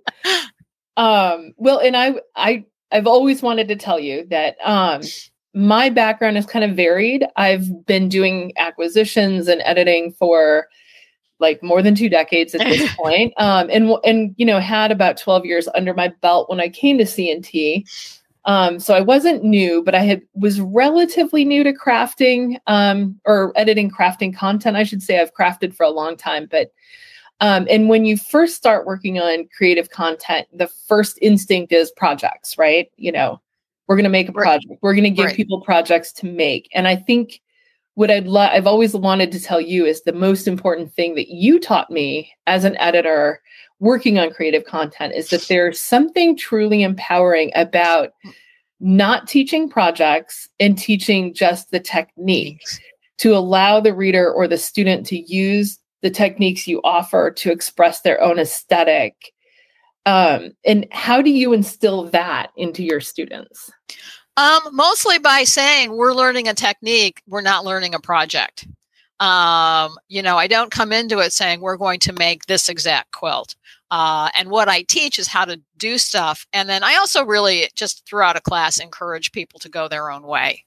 Um, 0.98 1.54
well, 1.58 1.80
and 1.80 1.96
I, 1.96 2.16
I, 2.36 2.66
I've 2.92 3.08
always 3.08 3.42
wanted 3.42 3.70
to 3.70 3.78
tell 3.78 4.00
you 4.00 4.26
that 4.30 4.58
um, 4.64 5.02
my 5.54 5.90
background 5.90 6.38
is 6.38 6.46
kind 6.46 6.66
of 6.66 6.76
varied. 6.76 7.26
I've 7.36 7.86
been 7.86 8.10
doing 8.10 8.52
acquisitions 8.58 9.48
and 9.48 9.62
editing 9.64 10.12
for 10.12 10.68
like 11.40 11.64
more 11.64 11.82
than 11.82 11.96
two 11.96 12.10
decades 12.10 12.54
at 12.54 12.68
this 12.68 12.94
point, 12.98 13.34
um, 13.38 13.70
and 13.72 13.92
and 14.04 14.36
you 14.38 14.46
know 14.46 14.60
had 14.60 14.92
about 14.92 15.18
twelve 15.18 15.46
years 15.46 15.70
under 15.74 15.94
my 15.94 16.10
belt 16.22 16.50
when 16.50 16.60
I 16.60 16.68
came 16.70 16.98
to 16.98 17.06
CNT. 17.06 17.86
Um, 18.46 18.80
so 18.80 18.94
I 18.94 19.02
wasn't 19.02 19.44
new, 19.44 19.84
but 19.84 19.96
I 19.96 20.00
had 20.00 20.22
was 20.34 20.62
relatively 20.62 21.44
new 21.44 21.64
to 21.64 21.74
crafting 21.74 22.58
um, 22.68 23.20
or 23.26 23.52
editing 23.56 23.92
crafting 23.92 24.36
content. 24.36 24.78
I 24.78 24.84
should 24.84 25.04
say 25.04 25.20
I've 25.20 25.34
crafted 25.34 25.76
for 25.76 25.84
a 25.84 25.90
long 25.90 26.16
time, 26.16 26.48
but 26.50 26.72
um, 27.42 27.68
and 27.70 27.88
when 27.90 28.06
you 28.06 28.18
first 28.18 28.56
start 28.56 28.86
working 28.86 29.20
on 29.20 29.48
creative 29.56 29.90
content, 29.90 30.48
the 30.54 30.68
first 30.68 31.18
instinct 31.22 31.72
is 31.72 31.92
projects, 31.92 32.58
right? 32.58 32.92
You 32.98 33.12
know, 33.12 33.42
we're 33.88 33.96
going 33.96 34.04
to 34.04 34.10
make 34.10 34.30
a 34.30 34.34
project. 34.34 34.74
We're 34.82 34.94
going 34.94 35.06
to 35.06 35.10
give 35.10 35.28
right. 35.28 35.36
people 35.36 35.62
projects 35.62 36.12
to 36.14 36.26
make. 36.26 36.70
And 36.74 36.88
I 36.88 36.96
think 36.96 37.42
what 38.00 38.10
I'd 38.10 38.28
love, 38.28 38.52
I've 38.54 38.66
always 38.66 38.96
wanted 38.96 39.30
to 39.34 39.42
tell 39.42 39.60
you 39.60 39.86
is 39.86 40.04
the 40.04 40.14
most 40.14 40.48
important 40.48 40.94
thing 40.94 41.16
that 41.16 41.28
you 41.28 41.60
taught 41.60 41.92
me 41.92 42.32
as 42.48 42.64
an 42.64 42.78
editor 42.78 43.42
working 43.82 44.18
on 44.18 44.32
creative 44.32 44.64
content 44.64 45.14
is 45.16 45.28
that 45.32 45.46
there's 45.50 45.82
something 45.82 46.38
truly 46.38 46.82
empowering 46.82 47.52
about 47.56 48.12
not 48.80 49.28
teaching 49.28 49.70
projects 49.70 50.48
and 50.62 50.78
teaching 50.78 51.34
just 51.34 51.72
the 51.72 51.80
techniques 51.82 52.80
to 53.18 53.36
allow 53.36 53.82
the 53.82 53.94
reader 53.94 54.32
or 54.32 54.48
the 54.48 54.58
student 54.58 55.06
to 55.08 55.20
use 55.30 55.78
the 56.02 56.10
techniques 56.10 56.70
you 56.70 56.80
offer 56.86 57.30
to 57.32 57.52
express 57.52 58.00
their 58.00 58.22
own 58.22 58.40
aesthetic. 58.40 59.34
Um, 60.06 60.52
and 60.66 60.88
how 60.92 61.22
do 61.22 61.32
you 61.32 61.52
instill 61.52 62.06
that 62.12 62.52
into 62.56 62.82
your 62.82 63.02
students? 63.02 63.70
Um, 64.40 64.62
mostly 64.72 65.20
by 65.20 65.44
saying 65.44 65.92
we're 65.92 66.14
learning 66.14 66.48
a 66.48 66.54
technique, 66.54 67.22
we're 67.28 67.42
not 67.42 67.66
learning 67.66 67.94
a 67.94 68.00
project. 68.00 68.66
Um, 69.20 69.98
you 70.08 70.22
know, 70.22 70.38
I 70.38 70.48
don't 70.48 70.72
come 70.72 70.94
into 70.94 71.20
it 71.20 71.34
saying 71.34 71.60
we're 71.60 71.76
going 71.76 72.00
to 72.02 72.14
make 72.14 72.46
this 72.46 72.70
exact 72.70 73.12
quilt. 73.12 73.58
Uh, 73.92 74.30
and 74.38 74.50
what 74.50 74.70
I 74.70 74.84
teach 74.84 75.20
is 75.20 75.28
how 75.28 75.44
to 75.44 75.60
do 75.76 75.98
stuff. 75.98 76.48
And 76.54 76.70
then 76.70 76.86
I 76.86 76.96
also 76.96 77.26
really 77.26 77.68
just 77.76 78.08
throughout 78.08 78.38
a 78.38 78.42
class 78.42 78.80
encourage 78.80 79.34
people 79.34 79.60
to 79.60 79.68
go 79.68 79.90
their 79.90 80.10
own 80.10 80.24
way. 80.24 80.64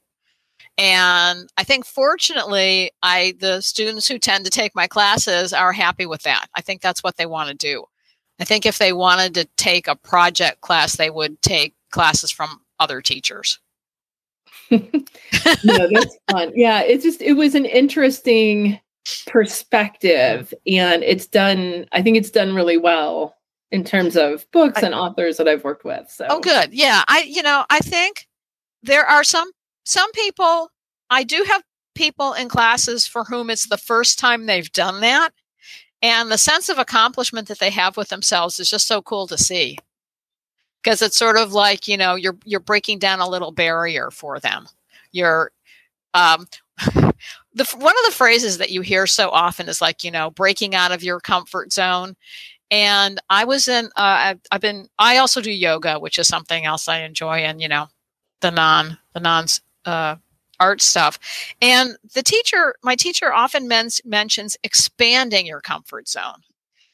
And 0.77 1.49
I 1.57 1.63
think 1.63 1.85
fortunately, 1.85 2.91
I 3.01 3.33
the 3.39 3.61
students 3.61 4.07
who 4.07 4.19
tend 4.19 4.45
to 4.45 4.51
take 4.51 4.75
my 4.75 4.85
classes 4.85 5.51
are 5.51 5.73
happy 5.73 6.05
with 6.05 6.21
that. 6.23 6.45
I 6.53 6.61
think 6.61 6.83
that's 6.83 7.01
what 7.01 7.17
they 7.17 7.25
want 7.25 7.49
to 7.49 7.55
do. 7.55 7.85
I 8.39 8.43
think 8.43 8.67
if 8.67 8.77
they 8.77 8.93
wanted 8.93 9.33
to 9.33 9.45
take 9.57 9.87
a 9.87 9.95
project 9.95 10.61
class, 10.61 10.95
they 10.95 11.09
would 11.09 11.41
take 11.41 11.73
classes 11.89 12.29
from 12.29 12.59
other 12.79 13.01
teachers. 13.01 13.59
no, 15.63 15.87
that's 15.89 16.17
fun. 16.31 16.51
Yeah, 16.55 16.81
it's 16.81 17.03
just 17.03 17.21
it 17.21 17.33
was 17.33 17.55
an 17.55 17.65
interesting 17.65 18.79
perspective 19.27 20.53
and 20.65 21.03
it's 21.03 21.27
done 21.27 21.85
i 21.91 22.01
think 22.01 22.15
it's 22.15 22.31
done 22.31 22.55
really 22.55 22.77
well 22.77 23.35
in 23.71 23.83
terms 23.83 24.15
of 24.15 24.49
books 24.51 24.81
and 24.81 24.93
authors 24.93 25.35
that 25.35 25.47
i've 25.47 25.63
worked 25.63 25.83
with 25.83 26.09
so. 26.09 26.25
Oh 26.29 26.39
good. 26.39 26.73
Yeah 26.73 27.03
i 27.09 27.23
you 27.27 27.43
know 27.43 27.65
i 27.69 27.79
think 27.79 28.27
there 28.81 29.05
are 29.05 29.25
some 29.25 29.51
some 29.83 30.09
people 30.13 30.69
i 31.09 31.23
do 31.23 31.43
have 31.49 31.63
people 31.95 32.31
in 32.33 32.47
classes 32.47 33.05
for 33.05 33.25
whom 33.25 33.49
it's 33.49 33.67
the 33.67 33.77
first 33.77 34.19
time 34.19 34.45
they've 34.45 34.71
done 34.71 35.01
that 35.01 35.31
and 36.01 36.31
the 36.31 36.37
sense 36.37 36.69
of 36.69 36.77
accomplishment 36.77 37.49
that 37.49 37.59
they 37.59 37.71
have 37.71 37.97
with 37.97 38.07
themselves 38.07 38.57
is 38.57 38.69
just 38.69 38.87
so 38.87 39.01
cool 39.01 39.27
to 39.27 39.37
see 39.37 39.77
because 40.83 41.01
it's 41.01 41.17
sort 41.17 41.37
of 41.37 41.53
like 41.53 41.87
you 41.87 41.97
know 41.97 42.15
you're 42.15 42.37
you're 42.45 42.59
breaking 42.59 42.99
down 42.99 43.19
a 43.19 43.29
little 43.29 43.51
barrier 43.51 44.11
for 44.11 44.39
them. 44.39 44.67
You're 45.11 45.51
um, 46.13 46.47
the 46.77 47.75
one 47.77 47.95
of 47.97 48.05
the 48.05 48.15
phrases 48.15 48.57
that 48.57 48.71
you 48.71 48.81
hear 48.81 49.07
so 49.07 49.29
often 49.29 49.69
is 49.69 49.81
like 49.81 50.03
you 50.03 50.11
know 50.11 50.31
breaking 50.31 50.75
out 50.75 50.91
of 50.91 51.03
your 51.03 51.19
comfort 51.19 51.71
zone. 51.73 52.15
And 52.71 53.21
i 53.29 53.43
was 53.43 53.67
in 53.67 53.85
uh, 53.87 53.89
I've, 53.97 54.39
I've, 54.51 54.61
been 54.61 54.87
i 54.97 55.17
also 55.17 55.41
do 55.41 55.51
yoga 55.51 55.99
which 55.99 56.17
is 56.17 56.27
something 56.27 56.65
else 56.65 56.87
i 56.87 57.01
enjoy 57.01 57.39
and 57.39 57.61
you 57.61 57.67
know 57.67 57.87
the 58.41 58.49
non 58.51 58.97
the 59.13 59.19
non 59.19 59.45
uh, 59.85 60.15
art 60.59 60.81
stuff. 60.81 61.19
And 61.61 61.97
the 62.13 62.23
teacher 62.23 62.75
my 62.83 62.95
teacher 62.95 63.33
often 63.33 63.67
men- 63.67 63.89
mentions 64.05 64.57
expanding 64.63 65.45
your 65.45 65.61
comfort 65.61 66.07
zone 66.07 66.43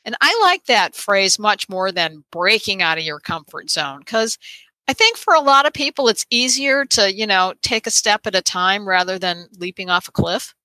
and 0.09 0.15
i 0.21 0.39
like 0.41 0.65
that 0.65 0.95
phrase 0.95 1.37
much 1.37 1.69
more 1.69 1.91
than 1.91 2.23
breaking 2.31 2.81
out 2.81 2.97
of 2.97 3.03
your 3.03 3.19
comfort 3.19 3.69
zone 3.69 3.99
because 3.99 4.39
I 4.87 4.93
think 4.93 5.17
for 5.17 5.35
a 5.35 5.39
lot 5.39 5.67
of 5.67 5.73
people, 5.73 6.07
it's 6.07 6.25
easier 6.31 6.83
to, 6.83 7.13
you 7.13 7.27
know, 7.27 7.53
take 7.61 7.85
a 7.85 7.91
step 7.91 8.25
at 8.25 8.33
a 8.33 8.41
time 8.41 8.87
rather 8.87 9.19
than 9.19 9.47
leaping 9.59 9.91
off 9.91 10.07
a 10.07 10.11
cliff. 10.11 10.55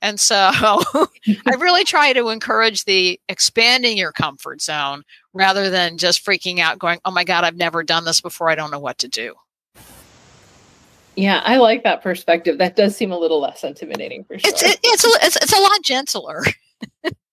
And 0.00 0.20
so 0.20 0.36
I 0.54 1.54
really 1.58 1.82
try 1.82 2.12
to 2.12 2.28
encourage 2.28 2.84
the 2.84 3.20
expanding 3.28 3.98
your 3.98 4.12
comfort 4.12 4.62
zone 4.62 5.02
rather 5.32 5.70
than 5.70 5.98
just 5.98 6.24
freaking 6.24 6.60
out 6.60 6.78
going, 6.78 7.00
oh 7.04 7.10
my 7.10 7.24
God, 7.24 7.42
I've 7.42 7.56
never 7.56 7.82
done 7.82 8.04
this 8.04 8.20
before. 8.20 8.48
I 8.48 8.54
don't 8.54 8.70
know 8.70 8.78
what 8.78 8.98
to 8.98 9.08
do. 9.08 9.34
Yeah, 11.16 11.42
I 11.44 11.56
like 11.56 11.82
that 11.82 12.00
perspective. 12.00 12.58
That 12.58 12.76
does 12.76 12.96
seem 12.96 13.10
a 13.10 13.18
little 13.18 13.40
less 13.40 13.64
intimidating 13.64 14.22
for 14.22 14.38
sure. 14.38 14.50
It's, 14.52 14.62
it, 14.62 14.78
it's, 14.84 15.04
a, 15.04 15.26
it's, 15.26 15.34
it's 15.34 15.52
a 15.52 15.60
lot 15.60 15.82
gentler. 15.82 16.44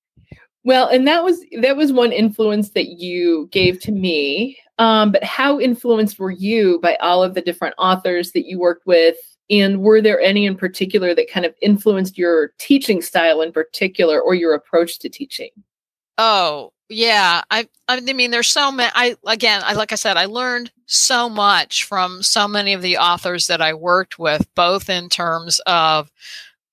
well, 0.65 0.87
and 0.89 1.07
that 1.07 1.23
was 1.23 1.41
that 1.61 1.77
was 1.77 1.93
one 1.93 2.11
influence 2.11 2.71
that 2.71 2.99
you 2.99 3.47
gave 3.51 3.79
to 3.81 3.93
me 3.93 4.57
um, 4.77 5.11
but 5.11 5.23
how 5.23 5.59
influenced 5.59 6.19
were 6.19 6.31
you 6.31 6.79
by 6.81 6.95
all 6.95 7.23
of 7.23 7.33
the 7.33 7.41
different 7.41 7.75
authors 7.77 8.31
that 8.31 8.45
you 8.45 8.59
worked 8.59 8.85
with? 8.85 9.15
And 9.49 9.81
were 9.81 10.01
there 10.01 10.19
any 10.19 10.45
in 10.45 10.57
particular 10.57 11.13
that 11.15 11.29
kind 11.29 11.45
of 11.45 11.55
influenced 11.61 12.17
your 12.17 12.51
teaching 12.57 13.01
style 13.01 13.41
in 13.41 13.51
particular 13.51 14.19
or 14.19 14.33
your 14.35 14.53
approach 14.53 14.99
to 14.99 15.09
teaching? 15.09 15.51
Oh, 16.17 16.71
yeah 16.87 17.41
i 17.49 17.67
i 17.87 17.99
mean 17.99 18.29
there's 18.29 18.47
so 18.47 18.71
many 18.71 18.91
i 18.93 19.15
again 19.25 19.59
i 19.65 19.73
like 19.73 19.91
i 19.91 19.95
said 19.95 20.17
i 20.17 20.25
learned 20.25 20.71
so 20.85 21.27
much 21.27 21.83
from 21.83 22.21
so 22.21 22.47
many 22.47 22.73
of 22.73 22.83
the 22.83 22.95
authors 22.95 23.47
that 23.47 23.59
i 23.59 23.73
worked 23.73 24.19
with 24.19 24.47
both 24.53 24.87
in 24.87 25.09
terms 25.09 25.59
of 25.65 26.11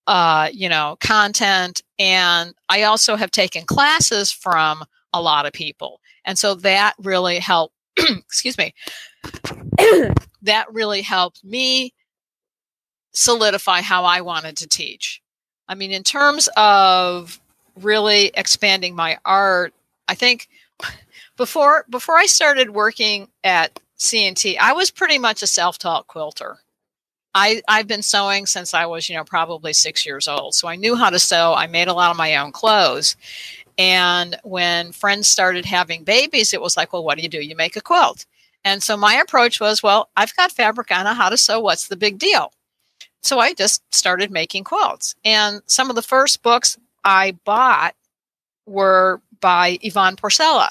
uh 0.06 0.48
you 0.52 0.68
know 0.68 0.96
content 1.00 1.82
and 1.98 2.54
i 2.68 2.82
also 2.82 3.16
have 3.16 3.30
taken 3.30 3.64
classes 3.64 4.32
from 4.32 4.82
a 5.12 5.20
lot 5.22 5.46
of 5.46 5.52
people 5.52 6.00
and 6.24 6.38
so 6.38 6.54
that 6.54 6.94
really 6.98 7.38
helped 7.38 7.74
excuse 7.98 8.58
me 8.58 8.74
that 10.42 10.66
really 10.72 11.02
helped 11.02 11.44
me 11.44 11.92
solidify 13.12 13.80
how 13.80 14.04
i 14.04 14.20
wanted 14.20 14.56
to 14.56 14.66
teach 14.66 15.22
i 15.68 15.74
mean 15.74 15.92
in 15.92 16.02
terms 16.02 16.48
of 16.56 17.40
really 17.76 18.30
expanding 18.34 18.94
my 18.94 19.18
art 19.24 19.72
I 20.08 20.14
think 20.14 20.48
before 21.36 21.86
before 21.88 22.16
I 22.16 22.26
started 22.26 22.70
working 22.70 23.28
at 23.42 23.80
CNT, 23.98 24.58
I 24.58 24.72
was 24.72 24.90
pretty 24.90 25.18
much 25.18 25.42
a 25.42 25.46
self-taught 25.46 26.06
quilter. 26.06 26.58
I, 27.34 27.62
I've 27.68 27.86
been 27.86 28.02
sewing 28.02 28.46
since 28.46 28.74
I 28.74 28.86
was, 28.86 29.08
you 29.08 29.16
know, 29.16 29.24
probably 29.24 29.72
six 29.72 30.04
years 30.04 30.28
old. 30.28 30.54
So 30.54 30.68
I 30.68 30.76
knew 30.76 30.96
how 30.96 31.10
to 31.10 31.18
sew. 31.18 31.54
I 31.54 31.66
made 31.66 31.88
a 31.88 31.94
lot 31.94 32.10
of 32.10 32.16
my 32.16 32.36
own 32.36 32.52
clothes. 32.52 33.16
And 33.78 34.36
when 34.44 34.92
friends 34.92 35.28
started 35.28 35.64
having 35.64 36.04
babies, 36.04 36.52
it 36.52 36.60
was 36.60 36.76
like, 36.76 36.92
well, 36.92 37.04
what 37.04 37.16
do 37.16 37.22
you 37.22 37.28
do? 37.28 37.40
You 37.40 37.56
make 37.56 37.76
a 37.76 37.80
quilt. 37.80 38.26
And 38.64 38.82
so 38.82 38.96
my 38.96 39.14
approach 39.14 39.60
was, 39.60 39.82
well, 39.82 40.10
I've 40.16 40.36
got 40.36 40.52
fabric. 40.52 40.90
Know 40.90 41.14
how 41.14 41.30
to 41.30 41.36
sew. 41.38 41.58
What's 41.58 41.88
the 41.88 41.96
big 41.96 42.18
deal? 42.18 42.52
So 43.22 43.38
I 43.38 43.54
just 43.54 43.82
started 43.94 44.30
making 44.30 44.64
quilts. 44.64 45.14
And 45.24 45.62
some 45.66 45.90
of 45.90 45.96
the 45.96 46.02
first 46.02 46.42
books 46.42 46.76
I 47.04 47.32
bought 47.44 47.94
were 48.66 49.20
by 49.40 49.78
Yvonne 49.82 50.16
Porcella, 50.16 50.68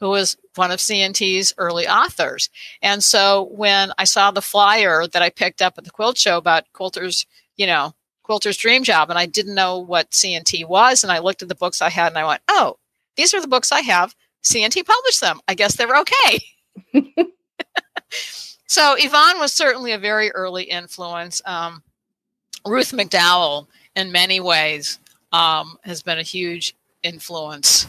who 0.00 0.08
was 0.08 0.36
one 0.56 0.70
of 0.70 0.78
CNT's 0.78 1.54
early 1.58 1.88
authors. 1.88 2.50
And 2.82 3.02
so 3.02 3.48
when 3.52 3.92
I 3.98 4.04
saw 4.04 4.30
the 4.30 4.42
flyer 4.42 5.06
that 5.06 5.22
I 5.22 5.30
picked 5.30 5.62
up 5.62 5.74
at 5.78 5.84
the 5.84 5.90
quilt 5.90 6.18
show 6.18 6.36
about 6.36 6.64
Quilter's, 6.72 7.26
you 7.56 7.66
know, 7.66 7.94
Quilter's 8.22 8.56
Dream 8.56 8.82
Job, 8.82 9.08
and 9.08 9.18
I 9.18 9.26
didn't 9.26 9.54
know 9.54 9.78
what 9.78 10.10
CNT 10.10 10.66
was, 10.68 11.02
and 11.02 11.12
I 11.12 11.20
looked 11.20 11.42
at 11.42 11.48
the 11.48 11.54
books 11.54 11.80
I 11.80 11.90
had 11.90 12.08
and 12.08 12.18
I 12.18 12.26
went, 12.26 12.42
oh, 12.48 12.76
these 13.16 13.32
are 13.32 13.40
the 13.40 13.48
books 13.48 13.72
I 13.72 13.80
have. 13.80 14.14
CNT 14.42 14.84
published 14.84 15.20
them. 15.20 15.40
I 15.48 15.54
guess 15.54 15.76
they're 15.76 15.96
okay. 15.96 16.40
so 18.66 18.94
Yvonne 18.98 19.38
was 19.38 19.52
certainly 19.52 19.92
a 19.92 19.98
very 19.98 20.30
early 20.32 20.64
influence. 20.64 21.40
Um, 21.44 21.82
Ruth 22.64 22.92
McDowell, 22.92 23.66
in 23.94 24.12
many 24.12 24.40
ways, 24.40 24.98
um, 25.32 25.78
has 25.84 26.02
been 26.02 26.18
a 26.18 26.22
huge 26.22 26.74
influence. 27.02 27.86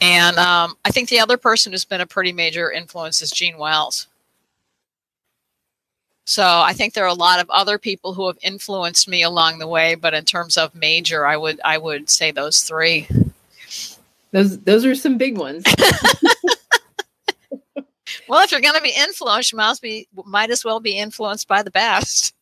And 0.00 0.38
um, 0.38 0.76
I 0.84 0.90
think 0.90 1.08
the 1.08 1.20
other 1.20 1.36
person 1.36 1.72
who's 1.72 1.84
been 1.84 2.00
a 2.00 2.06
pretty 2.06 2.32
major 2.32 2.70
influence 2.70 3.20
is 3.20 3.30
Jean 3.30 3.58
Wells. 3.58 4.06
So 6.24 6.44
I 6.44 6.72
think 6.74 6.94
there 6.94 7.04
are 7.04 7.08
a 7.08 7.14
lot 7.14 7.40
of 7.40 7.50
other 7.50 7.76
people 7.76 8.14
who 8.14 8.26
have 8.28 8.38
influenced 8.40 9.08
me 9.08 9.22
along 9.22 9.58
the 9.58 9.66
way, 9.66 9.96
but 9.96 10.14
in 10.14 10.24
terms 10.24 10.56
of 10.56 10.74
major, 10.74 11.26
I 11.26 11.36
would 11.36 11.60
I 11.64 11.76
would 11.76 12.08
say 12.08 12.30
those 12.30 12.62
three. 12.62 13.08
Those 14.30 14.58
those 14.60 14.84
are 14.84 14.94
some 14.94 15.18
big 15.18 15.36
ones. 15.36 15.64
well, 18.28 18.44
if 18.44 18.52
you're 18.52 18.60
going 18.60 18.76
to 18.76 18.82
be 18.82 18.94
influenced, 18.96 19.52
you 19.52 19.56
must 19.56 19.82
be 19.82 20.06
might 20.24 20.50
as 20.50 20.64
well 20.64 20.78
be 20.78 20.98
influenced 20.98 21.48
by 21.48 21.62
the 21.64 21.70
best. 21.70 22.32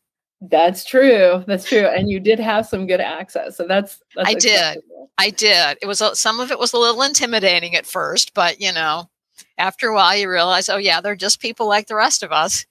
That's 0.41 0.85
true. 0.85 1.43
That's 1.47 1.65
true. 1.65 1.87
And 1.87 2.09
you 2.09 2.21
did 2.21 2.39
have 2.39 2.67
some 2.67 2.87
good 2.87 3.01
access. 3.01 3.57
So 3.57 3.67
that's, 3.67 4.01
that's 4.15 4.29
I 4.29 4.35
did. 4.35 4.79
I 5.19 5.31
did. 5.31 5.79
It 5.83 5.87
was 5.87 6.01
a, 6.01 6.15
some 6.15 6.39
of 6.39 6.53
it 6.53 6.59
was 6.59 6.73
a 6.73 6.79
little 6.79 7.03
intimidating 7.03 7.75
at 7.75 7.87
first, 7.87 8.35
but 8.35 8.61
you 8.61 8.73
know, 8.73 9.11
after 9.59 9.89
a 9.89 9.95
while 9.95 10.17
you 10.17 10.31
realize, 10.31 10.69
oh 10.69 10.77
yeah, 10.77 11.01
they're 11.01 11.17
just 11.17 11.41
people 11.41 11.67
like 11.67 11.89
the 11.89 11.97
rest 11.97 12.23
of 12.23 12.31
us. 12.31 12.67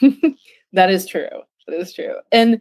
that 0.72 0.90
is 0.90 1.06
true. 1.06 1.28
That 1.66 1.80
is 1.80 1.94
true. 1.94 2.16
And 2.30 2.60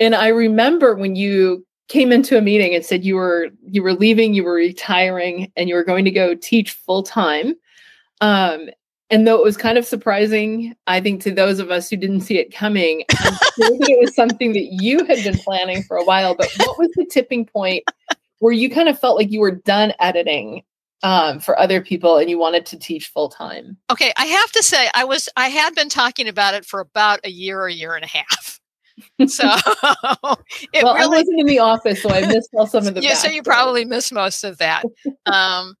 and 0.00 0.14
I 0.14 0.28
remember 0.28 0.94
when 0.94 1.16
you 1.16 1.66
came 1.88 2.12
into 2.12 2.36
a 2.36 2.42
meeting 2.42 2.74
and 2.74 2.84
said 2.84 3.04
you 3.04 3.16
were 3.16 3.50
you 3.62 3.82
were 3.82 3.94
leaving, 3.94 4.34
you 4.34 4.44
were 4.44 4.54
retiring, 4.54 5.52
and 5.56 5.68
you 5.68 5.74
were 5.74 5.84
going 5.84 6.04
to 6.06 6.10
go 6.10 6.34
teach 6.34 6.72
full 6.72 7.02
time. 7.02 7.54
Um, 8.20 8.70
and 9.10 9.26
though 9.26 9.36
it 9.36 9.44
was 9.44 9.56
kind 9.56 9.78
of 9.78 9.86
surprising, 9.86 10.74
I 10.86 11.00
think 11.00 11.22
to 11.22 11.32
those 11.32 11.60
of 11.60 11.70
us 11.70 11.88
who 11.88 11.96
didn't 11.96 12.22
see 12.22 12.38
it 12.38 12.52
coming, 12.52 13.04
I'm 13.18 13.34
sure 13.34 13.78
that 13.78 13.88
it 13.88 14.00
was 14.00 14.14
something 14.14 14.52
that 14.52 14.68
you 14.72 15.04
had 15.04 15.22
been 15.22 15.38
planning 15.38 15.82
for 15.84 15.96
a 15.96 16.04
while. 16.04 16.34
But 16.34 16.48
what 16.58 16.78
was 16.78 16.90
the 16.96 17.06
tipping 17.06 17.46
point 17.46 17.84
where 18.40 18.52
you 18.52 18.68
kind 18.68 18.88
of 18.88 18.98
felt 18.98 19.16
like 19.16 19.30
you 19.30 19.40
were 19.40 19.52
done 19.52 19.92
editing 20.00 20.64
um, 21.02 21.38
for 21.38 21.58
other 21.58 21.80
people 21.80 22.16
and 22.16 22.28
you 22.28 22.38
wanted 22.38 22.66
to 22.66 22.78
teach 22.78 23.08
full 23.08 23.28
time? 23.28 23.76
Okay, 23.90 24.12
I 24.16 24.26
have 24.26 24.50
to 24.52 24.62
say, 24.62 24.88
I 24.94 25.04
was 25.04 25.28
I 25.36 25.48
had 25.48 25.74
been 25.74 25.88
talking 25.88 26.26
about 26.26 26.54
it 26.54 26.64
for 26.64 26.80
about 26.80 27.20
a 27.22 27.30
year 27.30 27.60
or 27.60 27.68
a 27.68 27.72
year 27.72 27.94
and 27.94 28.04
a 28.04 28.08
half. 28.08 28.60
So 29.28 29.44
it 30.72 30.82
well, 30.82 30.94
really 30.94 31.04
I 31.04 31.06
wasn't 31.06 31.40
in 31.40 31.46
the 31.46 31.58
office, 31.58 32.02
so 32.02 32.10
I 32.10 32.22
missed 32.22 32.48
all 32.54 32.66
some 32.66 32.86
of 32.86 32.94
the. 32.94 33.02
yeah, 33.02 33.14
so 33.14 33.28
you 33.28 33.42
probably 33.42 33.84
missed 33.84 34.12
most 34.12 34.42
of 34.42 34.58
that. 34.58 34.84
Um, 35.26 35.74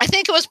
I 0.00 0.06
think 0.06 0.28
it 0.28 0.32
was 0.32 0.48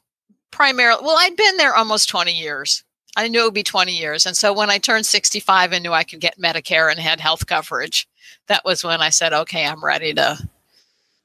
primarily, 0.53 1.01
well, 1.03 1.17
I'd 1.19 1.35
been 1.35 1.57
there 1.57 1.75
almost 1.75 2.07
20 2.09 2.31
years. 2.31 2.83
I 3.17 3.27
knew 3.27 3.41
it 3.41 3.45
would 3.45 3.53
be 3.55 3.63
20 3.63 3.91
years. 3.91 4.25
And 4.25 4.37
so 4.37 4.53
when 4.53 4.69
I 4.69 4.77
turned 4.77 5.05
65 5.05 5.73
and 5.73 5.83
knew 5.83 5.91
I 5.91 6.03
could 6.03 6.19
get 6.19 6.39
Medicare 6.39 6.91
and 6.91 6.99
had 6.99 7.19
health 7.19 7.47
coverage, 7.47 8.07
that 8.47 8.63
was 8.63 8.83
when 8.83 9.01
I 9.01 9.09
said, 9.09 9.33
okay, 9.33 9.65
I'm 9.65 9.83
ready 9.83 10.13
to, 10.13 10.37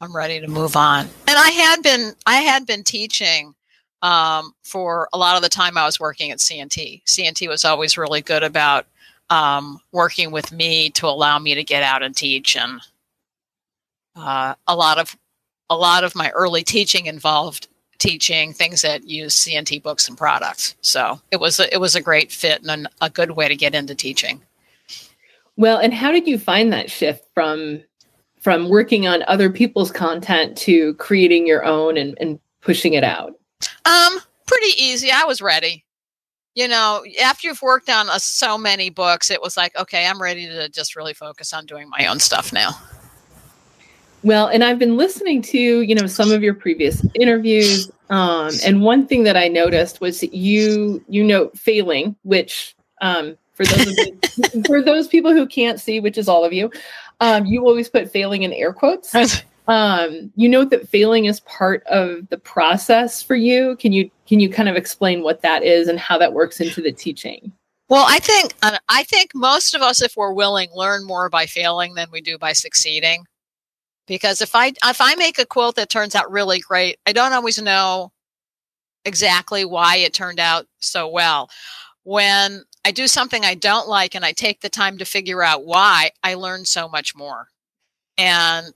I'm 0.00 0.16
ready 0.16 0.40
to 0.40 0.48
move 0.48 0.76
on. 0.76 1.06
And 1.26 1.36
I 1.36 1.50
had 1.50 1.82
been, 1.82 2.14
I 2.24 2.36
had 2.36 2.66
been 2.66 2.82
teaching 2.82 3.54
um, 4.00 4.54
for 4.62 5.08
a 5.12 5.18
lot 5.18 5.36
of 5.36 5.42
the 5.42 5.48
time 5.50 5.76
I 5.76 5.84
was 5.84 6.00
working 6.00 6.30
at 6.30 6.38
CNT. 6.38 7.04
CNT 7.04 7.48
was 7.48 7.64
always 7.66 7.98
really 7.98 8.22
good 8.22 8.42
about 8.42 8.86
um, 9.28 9.78
working 9.92 10.30
with 10.30 10.52
me 10.52 10.88
to 10.90 11.06
allow 11.06 11.38
me 11.38 11.54
to 11.54 11.64
get 11.64 11.82
out 11.82 12.02
and 12.02 12.16
teach. 12.16 12.56
And 12.56 12.80
uh, 14.16 14.54
a 14.66 14.74
lot 14.74 14.98
of, 14.98 15.16
a 15.68 15.76
lot 15.76 16.02
of 16.02 16.14
my 16.14 16.30
early 16.30 16.64
teaching 16.64 17.06
involved 17.06 17.68
teaching 17.98 18.52
things 18.52 18.82
that 18.82 19.04
use 19.04 19.34
CNT 19.34 19.82
books 19.82 20.08
and 20.08 20.16
products. 20.16 20.76
So 20.80 21.20
it 21.30 21.40
was 21.40 21.60
a, 21.60 21.72
it 21.72 21.78
was 21.78 21.94
a 21.94 22.00
great 22.00 22.30
fit 22.32 22.62
and 22.62 22.86
a, 22.86 23.06
a 23.06 23.10
good 23.10 23.32
way 23.32 23.48
to 23.48 23.56
get 23.56 23.74
into 23.74 23.94
teaching. 23.94 24.42
Well, 25.56 25.78
and 25.78 25.92
how 25.92 26.12
did 26.12 26.26
you 26.28 26.38
find 26.38 26.72
that 26.72 26.90
shift 26.90 27.24
from 27.34 27.82
from 28.40 28.68
working 28.68 29.08
on 29.08 29.24
other 29.26 29.50
people's 29.50 29.90
content 29.90 30.56
to 30.56 30.94
creating 30.94 31.46
your 31.46 31.64
own 31.64 31.96
and, 31.96 32.16
and 32.20 32.38
pushing 32.60 32.94
it 32.94 33.02
out? 33.02 33.34
Um, 33.84 34.20
pretty 34.46 34.80
easy. 34.80 35.10
I 35.10 35.24
was 35.24 35.42
ready. 35.42 35.84
You 36.54 36.68
know, 36.68 37.04
after 37.20 37.48
you've 37.48 37.62
worked 37.62 37.90
on 37.90 38.08
uh, 38.08 38.18
so 38.18 38.56
many 38.56 38.90
books, 38.90 39.30
it 39.30 39.42
was 39.42 39.56
like, 39.56 39.76
okay, 39.76 40.06
I'm 40.06 40.22
ready 40.22 40.46
to 40.46 40.68
just 40.68 40.94
really 40.94 41.14
focus 41.14 41.52
on 41.52 41.66
doing 41.66 41.88
my 41.88 42.06
own 42.06 42.20
stuff 42.20 42.52
now. 42.52 42.70
Well, 44.28 44.48
and 44.48 44.62
I've 44.62 44.78
been 44.78 44.98
listening 44.98 45.40
to, 45.40 45.80
you 45.80 45.94
know, 45.94 46.06
some 46.06 46.30
of 46.30 46.42
your 46.42 46.52
previous 46.52 47.02
interviews. 47.14 47.90
Um, 48.10 48.50
and 48.62 48.82
one 48.82 49.06
thing 49.06 49.22
that 49.22 49.38
I 49.38 49.48
noticed 49.48 50.02
was 50.02 50.22
you 50.22 51.02
you 51.08 51.24
note 51.24 51.56
failing, 51.56 52.14
which 52.24 52.76
um, 53.00 53.38
for 53.54 53.64
those 53.64 53.86
you, 53.96 54.20
for 54.66 54.82
those 54.82 55.08
people 55.08 55.32
who 55.32 55.46
can't 55.46 55.80
see, 55.80 55.98
which 55.98 56.18
is 56.18 56.28
all 56.28 56.44
of 56.44 56.52
you, 56.52 56.70
um, 57.20 57.46
you 57.46 57.64
always 57.64 57.88
put 57.88 58.10
failing 58.10 58.42
in 58.42 58.52
air 58.52 58.74
quotes. 58.74 59.14
Um, 59.66 60.30
you 60.36 60.46
note 60.46 60.68
that 60.70 60.86
failing 60.86 61.24
is 61.24 61.40
part 61.40 61.82
of 61.86 62.28
the 62.28 62.36
process 62.36 63.22
for 63.22 63.34
you. 63.34 63.76
Can 63.76 63.92
you 63.92 64.10
can 64.26 64.40
you 64.40 64.50
kind 64.50 64.68
of 64.68 64.76
explain 64.76 65.22
what 65.22 65.40
that 65.40 65.62
is 65.62 65.88
and 65.88 65.98
how 65.98 66.18
that 66.18 66.34
works 66.34 66.60
into 66.60 66.82
the 66.82 66.92
teaching? 66.92 67.50
Well, 67.88 68.04
I 68.06 68.18
think 68.18 68.52
uh, 68.62 68.76
I 68.90 69.04
think 69.04 69.30
most 69.34 69.74
of 69.74 69.80
us, 69.80 70.02
if 70.02 70.18
we're 70.18 70.34
willing, 70.34 70.68
learn 70.74 71.06
more 71.06 71.30
by 71.30 71.46
failing 71.46 71.94
than 71.94 72.10
we 72.12 72.20
do 72.20 72.36
by 72.36 72.52
succeeding 72.52 73.24
because 74.08 74.40
if 74.40 74.56
I 74.56 74.72
if 74.84 75.00
I 75.00 75.14
make 75.14 75.38
a 75.38 75.46
quilt 75.46 75.76
that 75.76 75.90
turns 75.90 76.14
out 76.14 76.32
really 76.32 76.58
great, 76.58 76.98
I 77.06 77.12
don't 77.12 77.32
always 77.32 77.60
know 77.60 78.10
exactly 79.04 79.64
why 79.64 79.96
it 79.96 80.12
turned 80.14 80.40
out 80.40 80.66
so 80.80 81.06
well. 81.06 81.50
When 82.02 82.64
I 82.84 82.90
do 82.90 83.06
something 83.06 83.44
I 83.44 83.54
don't 83.54 83.88
like 83.88 84.14
and 84.14 84.24
I 84.24 84.32
take 84.32 84.60
the 84.60 84.70
time 84.70 84.98
to 84.98 85.04
figure 85.04 85.42
out 85.42 85.66
why, 85.66 86.10
I 86.22 86.34
learn 86.34 86.64
so 86.64 86.88
much 86.88 87.14
more. 87.14 87.48
And 88.16 88.72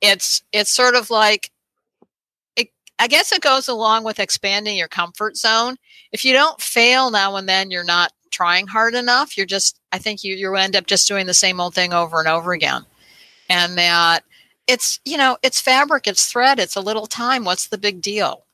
it's 0.00 0.42
it's 0.52 0.70
sort 0.70 0.94
of 0.94 1.10
like 1.10 1.50
it, 2.56 2.68
I 2.98 3.08
guess 3.08 3.32
it 3.32 3.42
goes 3.42 3.68
along 3.68 4.04
with 4.04 4.20
expanding 4.20 4.76
your 4.76 4.88
comfort 4.88 5.36
zone. 5.36 5.76
If 6.12 6.24
you 6.24 6.32
don't 6.32 6.60
fail 6.60 7.10
now 7.10 7.36
and 7.36 7.48
then, 7.48 7.70
you're 7.70 7.84
not 7.84 8.12
trying 8.30 8.68
hard 8.68 8.94
enough. 8.94 9.36
You're 9.36 9.46
just 9.46 9.80
I 9.92 9.98
think 9.98 10.22
you 10.22 10.36
you 10.36 10.54
end 10.54 10.76
up 10.76 10.86
just 10.86 11.08
doing 11.08 11.26
the 11.26 11.34
same 11.34 11.60
old 11.60 11.74
thing 11.74 11.92
over 11.92 12.20
and 12.20 12.28
over 12.28 12.52
again. 12.52 12.84
And 13.50 13.76
that 13.78 14.22
it's 14.68 15.00
you 15.04 15.16
know 15.16 15.38
it's 15.42 15.60
fabric 15.60 16.06
it's 16.06 16.30
thread 16.30 16.60
it's 16.60 16.76
a 16.76 16.80
little 16.80 17.06
time. 17.06 17.44
What's 17.44 17.68
the 17.68 17.78
big 17.78 18.02
deal? 18.02 18.46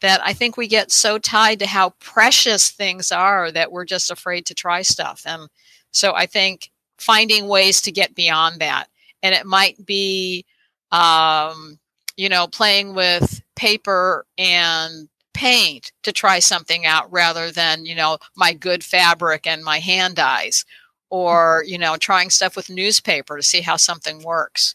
That 0.00 0.20
i 0.24 0.32
think 0.32 0.56
we 0.56 0.68
get 0.68 0.90
so 0.92 1.18
tied 1.18 1.58
to 1.60 1.66
how 1.66 1.90
precious 2.00 2.70
things 2.70 3.12
are 3.12 3.52
that 3.52 3.72
we're 3.72 3.84
just 3.84 4.10
afraid 4.10 4.46
to 4.46 4.54
try 4.54 4.82
stuff. 4.82 5.22
And 5.26 5.48
so 5.92 6.14
i 6.14 6.26
think 6.26 6.70
finding 6.98 7.48
ways 7.48 7.82
to 7.82 7.92
get 7.92 8.14
beyond 8.14 8.60
that. 8.60 8.86
And 9.22 9.34
it 9.34 9.46
might 9.46 9.84
be 9.86 10.44
um, 10.92 11.78
you 12.16 12.28
know, 12.28 12.46
playing 12.46 12.94
with 12.94 13.42
paper 13.56 14.26
and 14.38 15.08
paint 15.34 15.92
to 16.02 16.12
try 16.12 16.38
something 16.38 16.86
out 16.86 17.10
rather 17.10 17.50
than, 17.50 17.86
you 17.86 17.94
know, 17.94 18.18
my 18.36 18.52
good 18.52 18.84
fabric 18.84 19.46
and 19.46 19.64
my 19.64 19.78
hand 19.78 20.16
dyes 20.16 20.64
or, 21.10 21.64
you 21.66 21.78
know, 21.78 21.96
trying 21.96 22.30
stuff 22.30 22.56
with 22.56 22.70
newspaper 22.70 23.36
to 23.36 23.42
see 23.42 23.62
how 23.62 23.76
something 23.76 24.22
works. 24.22 24.74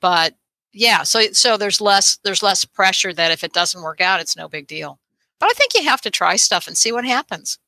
But 0.00 0.34
yeah, 0.72 1.02
so 1.02 1.22
so 1.32 1.56
there's 1.56 1.80
less 1.80 2.18
there's 2.22 2.42
less 2.42 2.64
pressure 2.64 3.12
that 3.14 3.30
if 3.30 3.42
it 3.42 3.52
doesn't 3.52 3.82
work 3.82 4.00
out, 4.00 4.20
it's 4.20 4.36
no 4.36 4.48
big 4.48 4.66
deal. 4.66 4.98
But 5.38 5.50
I 5.50 5.52
think 5.52 5.74
you 5.74 5.84
have 5.84 6.00
to 6.02 6.10
try 6.10 6.36
stuff 6.36 6.66
and 6.66 6.76
see 6.76 6.92
what 6.92 7.04
happens. 7.04 7.58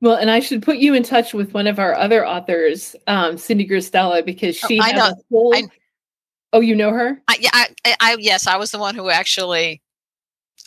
Well, 0.00 0.16
and 0.16 0.30
I 0.30 0.40
should 0.40 0.62
put 0.62 0.76
you 0.76 0.94
in 0.94 1.02
touch 1.02 1.34
with 1.34 1.54
one 1.54 1.66
of 1.66 1.78
our 1.78 1.94
other 1.94 2.26
authors, 2.26 2.94
um, 3.08 3.36
Cindy 3.36 3.66
Grisdela, 3.66 4.24
because 4.24 4.58
oh, 4.62 4.68
she 4.68 4.78
oh, 4.78 4.82
has 4.84 4.92
know, 4.92 5.06
a 5.06 5.14
whole. 5.30 5.54
I, 5.56 5.62
oh, 6.52 6.60
you 6.60 6.76
know 6.76 6.92
her? 6.92 7.20
I, 7.26 7.36
yeah, 7.40 7.50
I, 7.52 7.96
I, 8.00 8.16
yes, 8.20 8.46
I 8.46 8.56
was 8.56 8.70
the 8.70 8.78
one 8.78 8.94
who 8.94 9.10
actually 9.10 9.82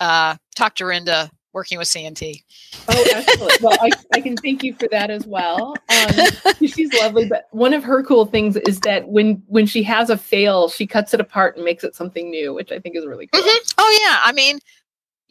uh, 0.02 0.36
talked 0.56 0.80
her 0.80 0.92
into 0.92 1.32
working 1.54 1.78
with 1.78 1.88
CNT. 1.88 2.44
Oh, 2.90 3.06
excellent. 3.14 3.62
well, 3.62 3.78
I, 3.82 3.90
I 4.14 4.22
can 4.22 4.38
thank 4.38 4.64
you 4.64 4.74
for 4.74 4.88
that 4.90 5.10
as 5.10 5.26
well. 5.28 5.76
Um, 5.90 6.58
she's 6.66 6.94
lovely, 6.94 7.28
but 7.28 7.48
one 7.52 7.74
of 7.74 7.84
her 7.84 8.04
cool 8.04 8.26
things 8.26 8.56
is 8.56 8.80
that 8.82 9.08
when 9.10 9.44
when 9.48 9.66
she 9.66 9.84
has 9.84 10.10
a 10.10 10.18
fail, 10.18 10.70
she 10.70 10.88
cuts 10.88 11.14
it 11.14 11.20
apart 11.20 11.56
and 11.56 11.66
makes 11.66 11.84
it 11.84 11.96
something 11.96 12.30
new, 12.30 12.54
which 12.54 12.72
I 12.72 12.80
think 12.80 12.96
is 12.96 13.06
really 13.06 13.28
cool. 13.28 13.42
Mm-hmm. 13.42 13.74
Oh 13.78 14.00
yeah, 14.02 14.20
I 14.24 14.32
mean, 14.32 14.60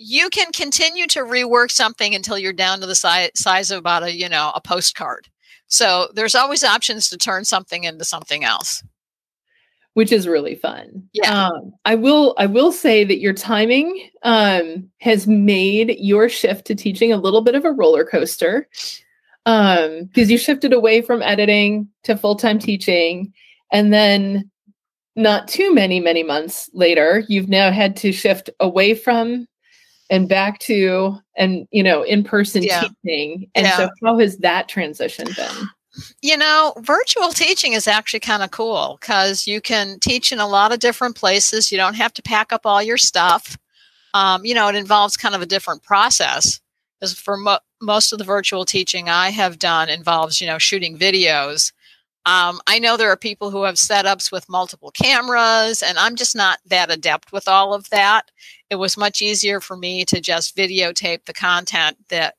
you 0.02 0.30
can 0.30 0.50
continue 0.52 1.06
to 1.06 1.20
rework 1.20 1.70
something 1.70 2.14
until 2.14 2.38
you're 2.38 2.54
down 2.54 2.80
to 2.80 2.86
the 2.86 2.94
si- 2.94 3.30
size 3.34 3.70
of 3.70 3.78
about 3.78 4.02
a 4.02 4.16
you 4.16 4.28
know 4.28 4.50
a 4.54 4.60
postcard 4.60 5.28
so 5.66 6.08
there's 6.14 6.34
always 6.34 6.64
options 6.64 7.10
to 7.10 7.18
turn 7.18 7.44
something 7.44 7.84
into 7.84 8.04
something 8.04 8.42
else 8.42 8.82
which 9.94 10.12
is 10.12 10.28
really 10.28 10.54
fun 10.54 11.08
yeah 11.12 11.46
um, 11.46 11.72
i 11.84 11.94
will 11.94 12.34
i 12.38 12.46
will 12.46 12.72
say 12.72 13.04
that 13.04 13.20
your 13.20 13.32
timing 13.32 14.08
um, 14.22 14.88
has 15.00 15.26
made 15.26 15.96
your 15.98 16.28
shift 16.28 16.66
to 16.66 16.74
teaching 16.74 17.12
a 17.12 17.16
little 17.16 17.42
bit 17.42 17.54
of 17.54 17.64
a 17.64 17.72
roller 17.72 18.04
coaster 18.04 18.68
um 19.46 20.04
because 20.04 20.30
you 20.30 20.38
shifted 20.38 20.72
away 20.72 21.00
from 21.00 21.22
editing 21.22 21.88
to 22.02 22.16
full-time 22.16 22.58
teaching 22.58 23.32
and 23.72 23.92
then 23.92 24.50
not 25.16 25.48
too 25.48 25.74
many 25.74 26.00
many 26.00 26.22
months 26.22 26.70
later 26.72 27.24
you've 27.28 27.48
now 27.48 27.70
had 27.70 27.96
to 27.96 28.12
shift 28.12 28.50
away 28.60 28.94
from 28.94 29.46
and 30.10 30.28
back 30.28 30.58
to 30.58 31.16
and 31.36 31.66
you 31.70 31.82
know 31.82 32.02
in-person 32.02 32.62
yeah. 32.62 32.82
teaching 33.04 33.48
and 33.54 33.66
yeah. 33.66 33.76
so 33.76 33.88
how 34.04 34.18
has 34.18 34.36
that 34.38 34.68
transition 34.68 35.26
been 35.36 35.68
you 36.22 36.36
know 36.36 36.72
virtual 36.78 37.30
teaching 37.30 37.72
is 37.72 37.88
actually 37.88 38.20
kind 38.20 38.42
of 38.42 38.50
cool 38.50 38.98
because 39.00 39.46
you 39.46 39.60
can 39.60 39.98
teach 40.00 40.32
in 40.32 40.38
a 40.40 40.46
lot 40.46 40.72
of 40.72 40.80
different 40.80 41.16
places. 41.16 41.70
You 41.70 41.78
don't 41.78 41.94
have 41.94 42.14
to 42.14 42.22
pack 42.22 42.52
up 42.52 42.62
all 42.64 42.82
your 42.82 42.98
stuff. 42.98 43.58
Um, 44.14 44.44
you 44.44 44.54
know 44.54 44.68
it 44.68 44.74
involves 44.74 45.16
kind 45.16 45.34
of 45.34 45.42
a 45.42 45.46
different 45.46 45.82
process. 45.82 46.60
Because 46.98 47.18
for 47.18 47.36
mo- 47.36 47.58
most 47.80 48.12
of 48.12 48.18
the 48.18 48.24
virtual 48.24 48.66
teaching 48.66 49.08
i 49.08 49.30
have 49.30 49.58
done 49.58 49.88
involves 49.88 50.40
you 50.40 50.46
know 50.46 50.58
shooting 50.58 50.98
videos. 50.98 51.72
Um, 52.26 52.60
I 52.66 52.78
know 52.78 52.96
there 52.96 53.10
are 53.10 53.16
people 53.16 53.50
who 53.50 53.62
have 53.62 53.76
setups 53.76 54.30
with 54.30 54.48
multiple 54.48 54.90
cameras, 54.90 55.82
and 55.82 55.98
I'm 55.98 56.16
just 56.16 56.36
not 56.36 56.58
that 56.66 56.90
adept 56.90 57.32
with 57.32 57.48
all 57.48 57.72
of 57.72 57.88
that. 57.90 58.30
It 58.68 58.76
was 58.76 58.98
much 58.98 59.22
easier 59.22 59.60
for 59.60 59.76
me 59.76 60.04
to 60.04 60.20
just 60.20 60.54
videotape 60.54 61.24
the 61.24 61.32
content 61.32 61.96
that 62.08 62.34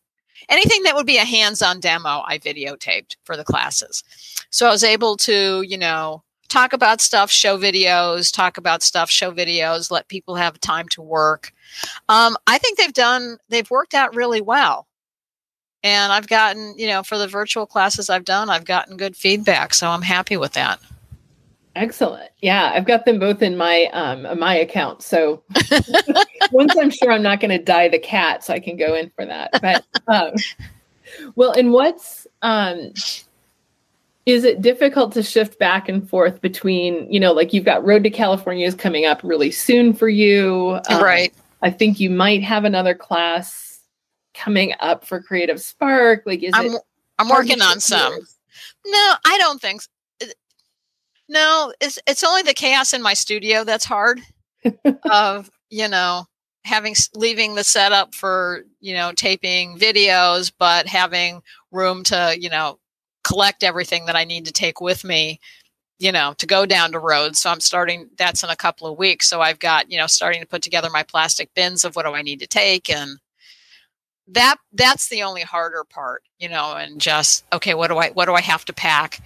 anything 0.49 0.84
that 0.84 0.95
would 0.95 1.06
be 1.06 1.17
a 1.17 1.25
hands 1.25 1.62
on 1.62 1.80
demo, 1.80 2.23
I 2.25 2.38
videotaped 2.39 3.15
for 3.23 3.38
the 3.38 3.43
classes. 3.43 4.04
So 4.49 4.67
I 4.67 4.71
was 4.71 4.84
able 4.84 5.17
to, 5.17 5.62
you 5.62 5.77
know, 5.77 6.23
talk 6.49 6.73
about 6.73 6.99
stuff, 6.99 7.32
show 7.32 7.58
videos, 7.58 8.34
talk 8.34 8.58
about 8.58 8.84
stuff, 8.84 9.10
show 9.10 9.32
videos, 9.32 9.91
let 9.91 10.10
people 10.10 10.36
have 10.36 10.60
time 10.60 10.88
to 10.89 11.01
work. 11.01 11.54
Um, 12.10 12.36
I 12.47 12.58
think 12.58 12.77
they've 12.77 12.93
done, 12.93 13.38
they've 13.49 13.69
worked 13.69 13.93
out 13.93 14.15
really 14.15 14.41
well 14.41 14.88
and 15.84 16.13
I've 16.13 16.27
gotten, 16.27 16.75
you 16.77 16.88
know, 16.88 17.04
for 17.04 17.17
the 17.17 17.27
virtual 17.27 17.65
classes 17.65 18.10
I've 18.10 18.25
done, 18.25 18.49
I've 18.49 18.65
gotten 18.65 18.97
good 18.97 19.15
feedback, 19.15 19.73
so 19.73 19.89
I'm 19.89 20.04
happy 20.04 20.38
with 20.38 20.54
that. 20.54 20.80
Excellent. 21.75 22.29
Yeah, 22.41 22.71
I've 22.73 22.86
got 22.86 23.05
them 23.05 23.19
both 23.19 23.41
in 23.41 23.55
my 23.55 23.86
um 23.93 24.39
my 24.39 24.55
account. 24.55 25.01
So 25.01 25.43
once 26.51 26.75
I'm 26.77 26.89
sure 26.89 27.12
I'm 27.12 27.23
not 27.23 27.39
going 27.39 27.57
to 27.57 27.63
dye 27.63 27.88
the 27.88 27.99
cat, 27.99 28.43
so 28.43 28.53
I 28.53 28.60
can 28.60 28.77
go 28.77 28.93
in 28.95 29.10
for 29.12 29.25
that. 29.25 29.51
But 29.62 29.86
um, 30.07 30.34
well, 31.36 31.53
and 31.53 31.71
what's 31.71 32.27
um 32.41 32.93
is 34.25 34.43
it 34.43 34.62
difficult 34.62 35.13
to 35.13 35.23
shift 35.23 35.57
back 35.60 35.89
and 35.89 36.07
forth 36.07 36.41
between 36.41 37.12
you 37.12 37.19
know 37.19 37.31
like 37.31 37.53
you've 37.53 37.65
got 37.65 37.86
Road 37.86 38.03
to 38.03 38.10
California 38.10 38.67
is 38.67 38.75
coming 38.75 39.05
up 39.05 39.21
really 39.23 39.51
soon 39.51 39.93
for 39.93 40.10
you, 40.10 40.79
um, 40.89 41.01
right? 41.01 41.34
I 41.62 41.69
think 41.69 41.99
you 41.99 42.10
might 42.10 42.43
have 42.43 42.65
another 42.65 42.95
class 42.95 43.71
coming 44.34 44.73
up 44.79 45.05
for 45.05 45.21
Creative 45.21 45.62
Spark? 45.62 46.23
Like, 46.25 46.43
is 46.43 46.51
I'm, 46.53 46.67
it? 46.67 46.81
I'm 47.19 47.29
working 47.29 47.62
on 47.62 47.79
some. 47.79 48.13
No, 48.86 49.13
I 49.25 49.38
don't 49.38 49.62
think. 49.62 49.81
So. 49.81 49.88
No, 51.32 51.74
it's 51.80 51.98
it's 52.06 52.26
only 52.26 52.41
the 52.41 52.54
chaos 52.54 52.94
in 52.94 53.02
my 53.02 53.13
studio 53.13 53.63
that's 53.63 53.86
hard. 53.86 54.20
of 55.10 55.50
you 55.70 55.88
know 55.88 56.26
having 56.65 56.94
leaving 57.15 57.56
the 57.56 57.63
setup 57.63 58.13
for 58.13 58.63
you 58.82 58.94
know 58.94 59.13
taping 59.13 59.78
videos, 59.80 60.52
but 60.60 60.88
having 60.88 61.41
room 61.72 62.04
to 62.04 62.36
you 62.38 62.50
know 62.50 62.80
collect 63.24 63.63
everything 63.63 64.08
that 64.08 64.15
I 64.17 64.26
need 64.26 64.46
to 64.46 64.52
take 64.52 64.82
with 64.82 65.04
me 65.04 65.39
you 66.00 66.12
know, 66.12 66.34
to 66.39 66.48
go 66.48 66.65
down 66.65 66.91
to 66.91 66.98
Rhodes. 66.98 67.39
So 67.39 67.52
I'm 67.52 67.60
starting, 67.60 68.10
that's 68.17 68.41
in 68.44 68.50
a 68.50 68.56
couple 68.56 68.88
of 68.88 68.98
weeks. 68.98 69.30
So 69.30 69.39
I've 69.39 69.60
got, 69.60 69.91
you 69.91 70.00
know, 70.00 70.08
starting 70.08 70.41
to 70.41 70.48
put 70.48 70.63
together 70.63 70.89
my 70.89 71.04
plastic 71.04 71.54
bins 71.54 71.86
of 71.86 71.96
what 71.96 72.08
do 72.08 72.13
I 72.13 72.24
need 72.24 72.39
to 72.39 72.48
take 72.48 72.89
and 72.89 73.20
that 74.28 74.56
that's 74.74 75.10
the 75.10 75.24
only 75.24 75.41
harder 75.41 75.84
part 75.84 76.24
you 76.39 76.48
know 76.48 76.74
and 76.76 77.02
just 77.02 77.44
okay 77.52 77.74
what 77.74 77.89
do 77.89 77.98
i 77.98 78.10
what 78.12 78.26
do 78.26 78.34
i 78.34 78.41
have 78.41 78.63
to 78.65 78.74
pack 78.74 79.22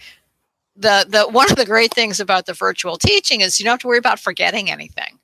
the 0.76 1.06
the 1.08 1.28
one 1.30 1.50
of 1.50 1.58
the 1.58 1.66
great 1.66 1.94
things 1.94 2.20
about 2.20 2.46
the 2.46 2.54
virtual 2.54 2.98
teaching 2.98 3.42
is 3.42 3.60
you 3.60 3.64
don't 3.64 3.74
have 3.74 3.80
to 3.80 3.88
worry 3.88 3.98
about 3.98 4.20
forgetting 4.20 4.70
anything. 4.70 5.20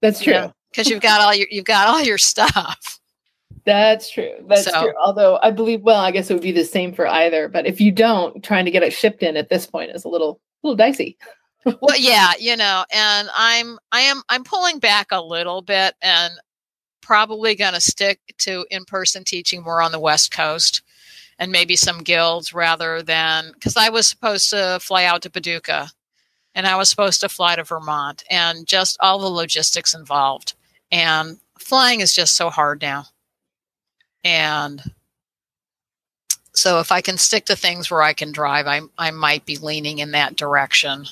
That's 0.00 0.20
true. 0.20 0.52
because 0.70 0.88
you 0.88 0.92
know, 0.92 0.96
you've 0.96 1.02
got 1.02 1.20
all 1.20 1.34
your 1.34 1.46
you've 1.50 1.64
got 1.64 1.88
all 1.88 2.02
your 2.02 2.18
stuff. 2.18 2.98
That's 3.64 4.10
true. 4.10 4.32
That's 4.48 4.64
so, 4.64 4.82
true. 4.82 4.94
Although 5.00 5.38
i 5.40 5.50
believe 5.50 5.82
well 5.82 6.00
i 6.00 6.10
guess 6.10 6.30
it 6.30 6.34
would 6.34 6.42
be 6.42 6.52
the 6.52 6.64
same 6.64 6.92
for 6.92 7.06
either 7.06 7.48
but 7.48 7.64
if 7.64 7.80
you 7.80 7.92
don't 7.92 8.42
trying 8.42 8.64
to 8.64 8.72
get 8.72 8.82
it 8.82 8.92
shipped 8.92 9.22
in 9.22 9.36
at 9.36 9.50
this 9.50 9.66
point 9.66 9.92
is 9.92 10.04
a 10.04 10.08
little 10.08 10.40
a 10.62 10.66
little 10.66 10.76
dicey. 10.76 11.16
Well 11.64 11.96
yeah 11.96 12.32
you 12.40 12.56
know 12.56 12.84
and 12.92 13.28
i'm 13.36 13.78
i 13.92 14.00
am 14.00 14.22
i'm 14.28 14.42
pulling 14.42 14.80
back 14.80 15.12
a 15.12 15.22
little 15.22 15.62
bit 15.62 15.94
and 16.02 16.34
probably 17.02 17.54
going 17.54 17.74
to 17.74 17.80
stick 17.80 18.20
to 18.38 18.64
in 18.70 18.84
person 18.86 19.24
teaching 19.24 19.62
more 19.62 19.82
on 19.82 19.92
the 19.92 20.00
West 20.00 20.32
Coast 20.32 20.80
and 21.42 21.50
maybe 21.50 21.74
some 21.74 22.04
guilds 22.04 22.54
rather 22.54 23.02
than 23.02 23.50
because 23.54 23.76
I 23.76 23.88
was 23.88 24.06
supposed 24.06 24.48
to 24.50 24.78
fly 24.80 25.06
out 25.06 25.22
to 25.22 25.30
Paducah 25.30 25.90
and 26.54 26.68
I 26.68 26.76
was 26.76 26.88
supposed 26.88 27.20
to 27.22 27.28
fly 27.28 27.56
to 27.56 27.64
Vermont 27.64 28.22
and 28.30 28.64
just 28.64 28.96
all 29.00 29.18
the 29.18 29.26
logistics 29.26 29.92
involved. 29.92 30.54
And 30.92 31.40
flying 31.58 31.98
is 31.98 32.14
just 32.14 32.36
so 32.36 32.48
hard 32.48 32.80
now. 32.80 33.06
And 34.22 34.84
so 36.52 36.78
if 36.78 36.92
I 36.92 37.00
can 37.00 37.18
stick 37.18 37.46
to 37.46 37.56
things 37.56 37.90
where 37.90 38.02
I 38.02 38.12
can 38.12 38.30
drive, 38.30 38.68
I 38.68 38.82
I 38.96 39.10
might 39.10 39.44
be 39.44 39.56
leaning 39.56 39.98
in 39.98 40.12
that 40.12 40.36
direction. 40.36 41.06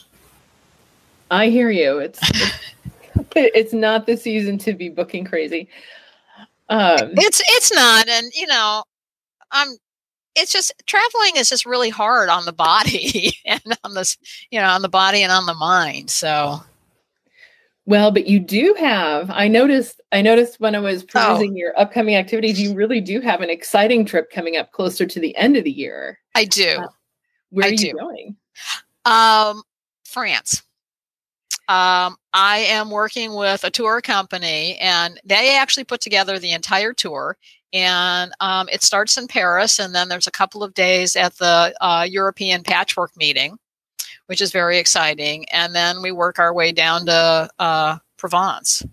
I 1.33 1.49
hear 1.49 1.71
you. 1.71 1.99
It's, 1.99 2.21
it's 2.23 3.33
it's 3.35 3.73
not 3.73 4.07
the 4.07 4.17
season 4.17 4.59
to 4.59 4.75
be 4.75 4.91
booking 4.91 5.25
crazy. 5.25 5.69
Um, 6.69 7.15
it's 7.17 7.43
it's 7.45 7.75
not, 7.75 8.09
and 8.09 8.31
you 8.33 8.47
know, 8.47 8.85
I'm. 9.51 9.77
It's 10.37 10.53
just 10.53 10.73
traveling 10.87 11.37
is 11.37 11.49
just 11.49 11.67
really 11.67 11.91
hard 11.91 12.29
on 12.29 12.45
the 12.45 12.53
body 12.53 13.37
and 13.45 13.61
on 13.85 13.95
this, 13.95 14.17
you 14.51 14.61
know, 14.61 14.69
on 14.69 14.83
the 14.83 14.89
body 14.89 15.23
and 15.23 15.33
on 15.33 15.47
the 15.47 15.55
mind. 15.55 16.11
So, 16.11 16.61
well, 17.87 18.13
but 18.13 18.27
you 18.27 18.39
do 18.39 18.75
have. 18.79 19.31
I 19.31 19.49
noticed. 19.49 20.01
I 20.13 20.23
noticed 20.23 20.61
when 20.61 20.75
I 20.75 20.81
was 20.81 21.03
perusing 21.03 21.53
oh. 21.53 21.57
your 21.57 21.79
upcoming 21.79 22.15
activities, 22.15 22.61
you 22.61 22.75
really 22.75 23.01
do 23.01 23.21
have 23.21 23.41
an 23.41 23.51
exciting 23.51 24.05
trip 24.05 24.31
coming 24.31 24.57
up 24.57 24.73
closer 24.73 25.07
to 25.07 25.21
the 25.21 25.37
end 25.37 25.57
of 25.57 25.65
the 25.65 25.73
year. 25.73 26.19
I 26.35 26.45
do. 26.45 26.77
Uh, 26.79 26.89
where 27.51 27.67
I 27.67 27.69
are 27.69 27.73
you 27.73 27.77
do. 27.77 27.93
going? 27.95 28.37
Um, 29.05 29.63
France. 30.05 30.63
Um, 31.69 32.17
I 32.33 32.59
am 32.69 32.91
working 32.91 33.35
with 33.35 33.63
a 33.63 33.71
tour 33.71 34.01
company, 34.01 34.77
and 34.79 35.21
they 35.25 35.57
actually 35.57 35.85
put 35.85 36.01
together 36.01 36.39
the 36.39 36.53
entire 36.53 36.93
tour. 36.93 37.37
And 37.73 38.33
um, 38.41 38.69
it 38.71 38.83
starts 38.83 39.17
in 39.17 39.29
Paris, 39.29 39.79
and 39.79 39.95
then 39.95 40.09
there's 40.09 40.27
a 40.27 40.33
couple 40.33 40.63
of 40.63 40.75
days 40.75 41.17
at 41.17 41.37
the 41.37 41.75
uh, 41.81 42.07
European 42.09 42.63
Patchwork 42.63 43.17
meeting, 43.17 43.59
which 44.27 44.41
is 44.41 44.53
very 44.53 44.79
exciting. 44.79 45.49
And 45.51 45.75
then 45.75 46.03
we 46.03 46.13
work 46.13 46.39
our 46.39 46.53
way 46.53 46.73
down 46.73 47.07
to 47.07 47.49
uh, 47.59 47.99
Provence. 48.17 48.85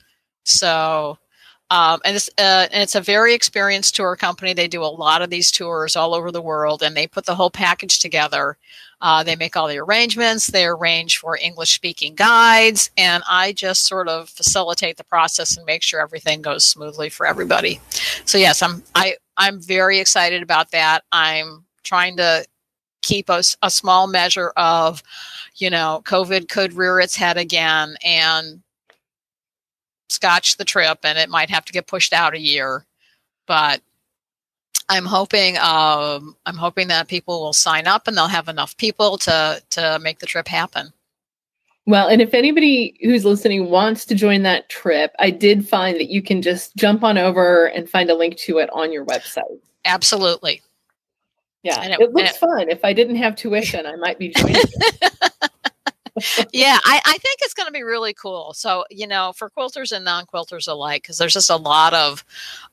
So 0.44 1.18
Um, 1.70 2.00
and, 2.06 2.16
it's, 2.16 2.30
uh, 2.38 2.68
and 2.72 2.82
it's 2.82 2.96
a 2.96 3.02
very 3.02 3.34
experienced 3.34 3.96
tour 3.96 4.16
company. 4.16 4.54
They 4.54 4.70
do 4.70 4.84
a 4.84 4.98
lot 5.04 5.22
of 5.22 5.30
these 5.30 5.52
tours 5.52 5.98
all 5.98 6.14
over 6.14 6.32
the 6.32 6.42
world, 6.42 6.82
and 6.82 6.96
they 6.96 7.08
put 7.08 7.26
the 7.26 7.36
whole 7.36 7.52
package 7.52 8.00
together. 8.00 8.58
Uh, 9.00 9.24
they 9.24 9.36
make 9.36 9.56
all 9.56 9.68
the 9.68 9.78
arrangements. 9.78 10.48
They 10.48 10.66
arrange 10.66 11.20
for 11.20 11.38
English 11.38 11.76
speaking 11.76 12.16
guides, 12.16 12.90
and 12.98 13.24
I 13.30 13.54
just 13.54 13.86
sort 13.86 14.08
of 14.08 14.30
facilitate 14.30 14.98
the 14.98 15.04
process 15.04 15.56
and 15.56 15.66
make 15.66 15.84
sure 15.84 16.02
everything 16.02 16.42
goes 16.42 16.66
smoothly 16.66 17.10
for 17.10 17.28
everybody. 17.28 17.80
So 18.26 18.38
yes, 18.38 18.62
I'm 18.64 18.82
I 18.96 19.18
I'm 19.38 19.62
very 19.62 20.00
excited 20.00 20.42
about 20.42 20.72
that. 20.72 21.04
I'm 21.12 21.66
trying 21.84 22.18
to 22.18 22.46
keep 23.04 23.30
a, 23.30 23.44
a 23.62 23.70
small 23.70 24.08
measure 24.08 24.52
of, 24.58 25.04
you 25.56 25.70
know, 25.70 26.02
COVID 26.06 26.50
could 26.50 26.74
rear 26.74 27.00
its 27.00 27.16
head 27.16 27.38
again 27.38 27.96
and 28.04 28.62
scotch 30.10 30.58
the 30.58 30.66
trip, 30.66 31.00
and 31.04 31.20
it 31.20 31.30
might 31.30 31.50
have 31.50 31.66
to 31.66 31.74
get 31.74 31.86
pushed 31.86 32.14
out 32.14 32.34
a 32.34 32.40
year, 32.40 32.86
but 33.46 33.82
I'm 34.90 35.06
hoping 35.06 35.58
um, 35.58 36.36
I'm 36.46 36.56
hoping 36.56 36.88
that 36.88 37.08
people 37.08 37.42
will 37.42 37.54
sign 37.54 37.88
up 37.88 38.08
and 38.08 38.16
they'll 38.16 38.28
have 38.28 38.48
enough 38.48 38.78
people 38.78 39.18
to 39.20 39.62
to 39.72 40.00
make 40.02 40.20
the 40.20 40.26
trip 40.26 40.48
happen. 40.48 40.94
Well, 41.86 42.08
and 42.08 42.22
if 42.22 42.34
anybody 42.34 42.98
who's 43.02 43.24
listening 43.24 43.70
wants 43.70 44.06
to 44.06 44.16
join 44.16 44.44
that 44.44 44.70
trip, 44.70 45.14
I 45.20 45.30
did 45.30 45.68
find 45.68 45.98
that 45.98 46.10
you 46.10 46.22
can 46.22 46.42
just 46.42 46.76
jump 46.76 47.02
on 47.04 47.18
over 47.18 47.68
and 47.68 47.90
find 47.90 48.10
a 48.10 48.16
link 48.16 48.36
to 48.40 48.58
it 48.58 48.70
on 48.74 48.92
your 48.92 49.06
website. 49.06 49.60
Absolutely. 49.86 50.62
Yeah, 51.64 51.82
it, 51.84 52.00
it, 52.00 52.12
looks 52.12 52.32
it, 52.32 52.36
fun. 52.36 52.70
If 52.70 52.84
I 52.84 52.92
didn't 52.92 53.16
have 53.16 53.38
tuition, 53.38 53.86
I 53.86 53.96
might 53.96 54.20
be 54.20 54.30
joining. 54.30 54.62
yeah, 56.54 56.80
I, 56.84 57.02
I 57.06 57.18
think 57.18 57.40
it's 57.42 57.54
going 57.54 57.68
to 57.68 57.74
be 57.74 57.84
really 57.84 58.14
cool. 58.14 58.54
So 58.54 58.86
you 58.90 59.08
know, 59.08 59.34
for 59.36 59.50
quilters 59.50 59.92
and 59.92 60.04
non-quilters 60.06 60.68
alike, 60.68 61.04
because 61.04 61.18
there's 61.18 61.34
just 61.34 61.50
a 61.50 61.56
lot 61.56 61.94
of 61.94 62.24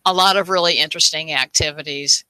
a 0.04 0.12
lot 0.12 0.36
of 0.36 0.48
really 0.48 0.78
interesting 0.78 1.32
activities 1.32 2.24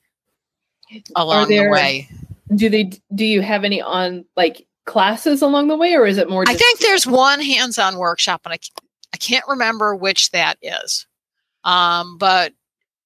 along 1.16 1.48
there, 1.48 1.66
the 1.66 1.70
way. 1.70 2.08
Do 2.54 2.68
they? 2.68 2.92
Do 3.14 3.24
you 3.24 3.42
have 3.42 3.64
any 3.64 3.80
on 3.80 4.24
like 4.36 4.66
classes 4.86 5.42
along 5.42 5.68
the 5.68 5.76
way, 5.76 5.94
or 5.94 6.06
is 6.06 6.18
it 6.18 6.28
more? 6.28 6.44
I 6.46 6.54
think 6.54 6.80
there's 6.80 7.06
one 7.06 7.40
hands-on 7.40 7.96
workshop, 7.96 8.42
and 8.44 8.52
I 8.52 8.58
I 9.12 9.16
can't 9.16 9.46
remember 9.48 9.94
which 9.94 10.30
that 10.32 10.58
is. 10.62 11.06
Um, 11.62 12.18
but 12.18 12.52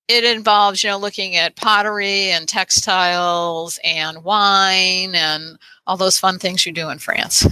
it 0.09 0.25
involves 0.25 0.83
you 0.83 0.91
know 0.91 0.99
looking 0.99 1.37
at 1.37 1.57
pottery 1.57 2.31
and 2.31 2.49
textiles 2.49 3.79
and 3.85 4.25
wine 4.25 5.15
and 5.15 5.59
all 5.87 5.97
those 5.97 6.19
fun 6.19 6.39
things 6.39 6.67
you 6.67 6.73
do 6.73 6.89
in 6.89 6.99
France. 6.99 7.47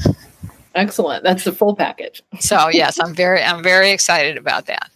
Excellent. 0.76 1.24
That's 1.24 1.44
the 1.44 1.52
full 1.52 1.74
package. 1.74 2.22
so 2.38 2.68
yes, 2.68 2.98
I'm 3.00 3.14
very 3.14 3.42
I'm 3.42 3.62
very 3.62 3.90
excited 3.90 4.36
about 4.36 4.66
that. 4.66 4.90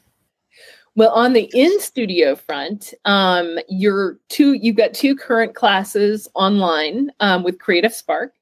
Well, 0.96 1.10
on 1.10 1.32
the 1.32 1.50
in 1.54 1.80
studio 1.80 2.34
front, 2.36 2.92
um, 3.04 3.58
you're 3.68 4.18
two. 4.28 4.52
You've 4.52 4.76
got 4.76 4.92
two 4.92 5.16
current 5.16 5.54
classes 5.54 6.28
online 6.34 7.10
um, 7.20 7.42
with 7.42 7.58
Creative 7.58 7.92
Spark, 7.92 8.34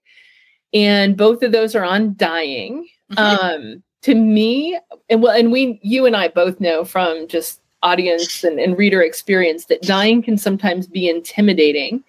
and 0.74 1.16
both 1.16 1.42
of 1.42 1.52
those 1.52 1.74
are 1.74 1.84
on 1.84 2.14
dyeing. 2.16 2.88
Mm-hmm. 3.12 3.18
Um, 3.18 3.82
to 4.02 4.14
me, 4.14 4.78
and 5.08 5.22
well, 5.22 5.36
and 5.36 5.52
we, 5.52 5.78
you 5.82 6.06
and 6.06 6.16
I 6.16 6.28
both 6.28 6.60
know 6.60 6.84
from 6.84 7.28
just 7.28 7.60
audience 7.82 8.42
and, 8.42 8.58
and 8.58 8.76
reader 8.76 9.02
experience 9.02 9.66
that 9.66 9.82
dyeing 9.82 10.22
can 10.22 10.36
sometimes 10.36 10.86
be 10.86 11.08
intimidating. 11.08 12.02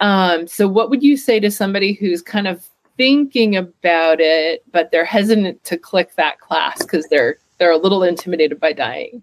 Um, 0.00 0.46
so, 0.46 0.68
what 0.68 0.90
would 0.90 1.02
you 1.02 1.16
say 1.16 1.40
to 1.40 1.50
somebody 1.50 1.92
who's 1.92 2.22
kind 2.22 2.46
of 2.46 2.68
thinking 3.02 3.56
about 3.56 4.20
it, 4.20 4.62
but 4.70 4.92
they're 4.92 5.04
hesitant 5.04 5.64
to 5.64 5.76
click 5.76 6.14
that 6.14 6.38
class 6.38 6.78
because 6.78 7.04
they're 7.08 7.36
they're 7.58 7.72
a 7.72 7.76
little 7.76 8.04
intimidated 8.04 8.60
by 8.60 8.72
dyeing 8.72 9.22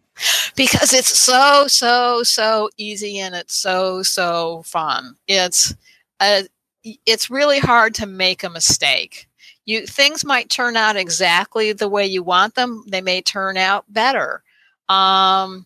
Because 0.57 0.93
it's 0.93 1.17
so 1.17 1.65
so 1.67 2.21
so 2.23 2.69
easy 2.75 3.19
and 3.19 3.35
it's 3.35 3.55
so 3.55 4.03
so 4.03 4.63
fun. 4.65 5.15
It's 5.29 5.73
a, 6.21 6.45
it's 7.05 7.29
really 7.29 7.59
hard 7.59 7.95
to 7.95 8.05
make 8.05 8.43
a 8.43 8.49
mistake. 8.49 9.29
You 9.63 9.87
things 9.87 10.25
might 10.25 10.49
turn 10.49 10.75
out 10.75 10.97
exactly 10.97 11.71
the 11.71 11.87
way 11.87 12.05
you 12.05 12.21
want 12.21 12.55
them. 12.55 12.83
They 12.85 12.99
may 12.99 13.21
turn 13.21 13.55
out 13.55 13.85
better. 13.87 14.43
Um, 14.89 15.65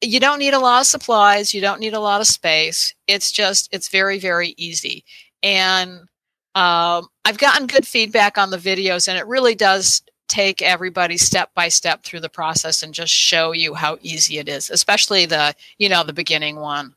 you 0.00 0.20
don't 0.20 0.38
need 0.38 0.54
a 0.54 0.60
lot 0.60 0.82
of 0.82 0.86
supplies 0.86 1.52
you 1.52 1.60
don't 1.60 1.80
need 1.80 1.94
a 1.94 2.00
lot 2.00 2.22
of 2.22 2.26
space 2.26 2.94
it's 3.06 3.30
just 3.30 3.68
it's 3.70 3.88
very 3.88 4.18
very 4.18 4.54
easy 4.56 5.04
and 5.42 6.08
um, 6.54 7.06
i've 7.24 7.38
gotten 7.38 7.66
good 7.66 7.86
feedback 7.86 8.38
on 8.38 8.50
the 8.50 8.56
videos 8.56 9.08
and 9.08 9.18
it 9.18 9.26
really 9.26 9.54
does 9.54 10.02
take 10.28 10.62
everybody 10.62 11.16
step 11.16 11.50
by 11.54 11.68
step 11.68 12.04
through 12.04 12.20
the 12.20 12.28
process 12.28 12.82
and 12.82 12.94
just 12.94 13.12
show 13.12 13.52
you 13.52 13.74
how 13.74 13.98
easy 14.02 14.38
it 14.38 14.48
is 14.48 14.70
especially 14.70 15.26
the 15.26 15.54
you 15.78 15.88
know 15.88 16.04
the 16.04 16.12
beginning 16.12 16.56
one 16.56 16.94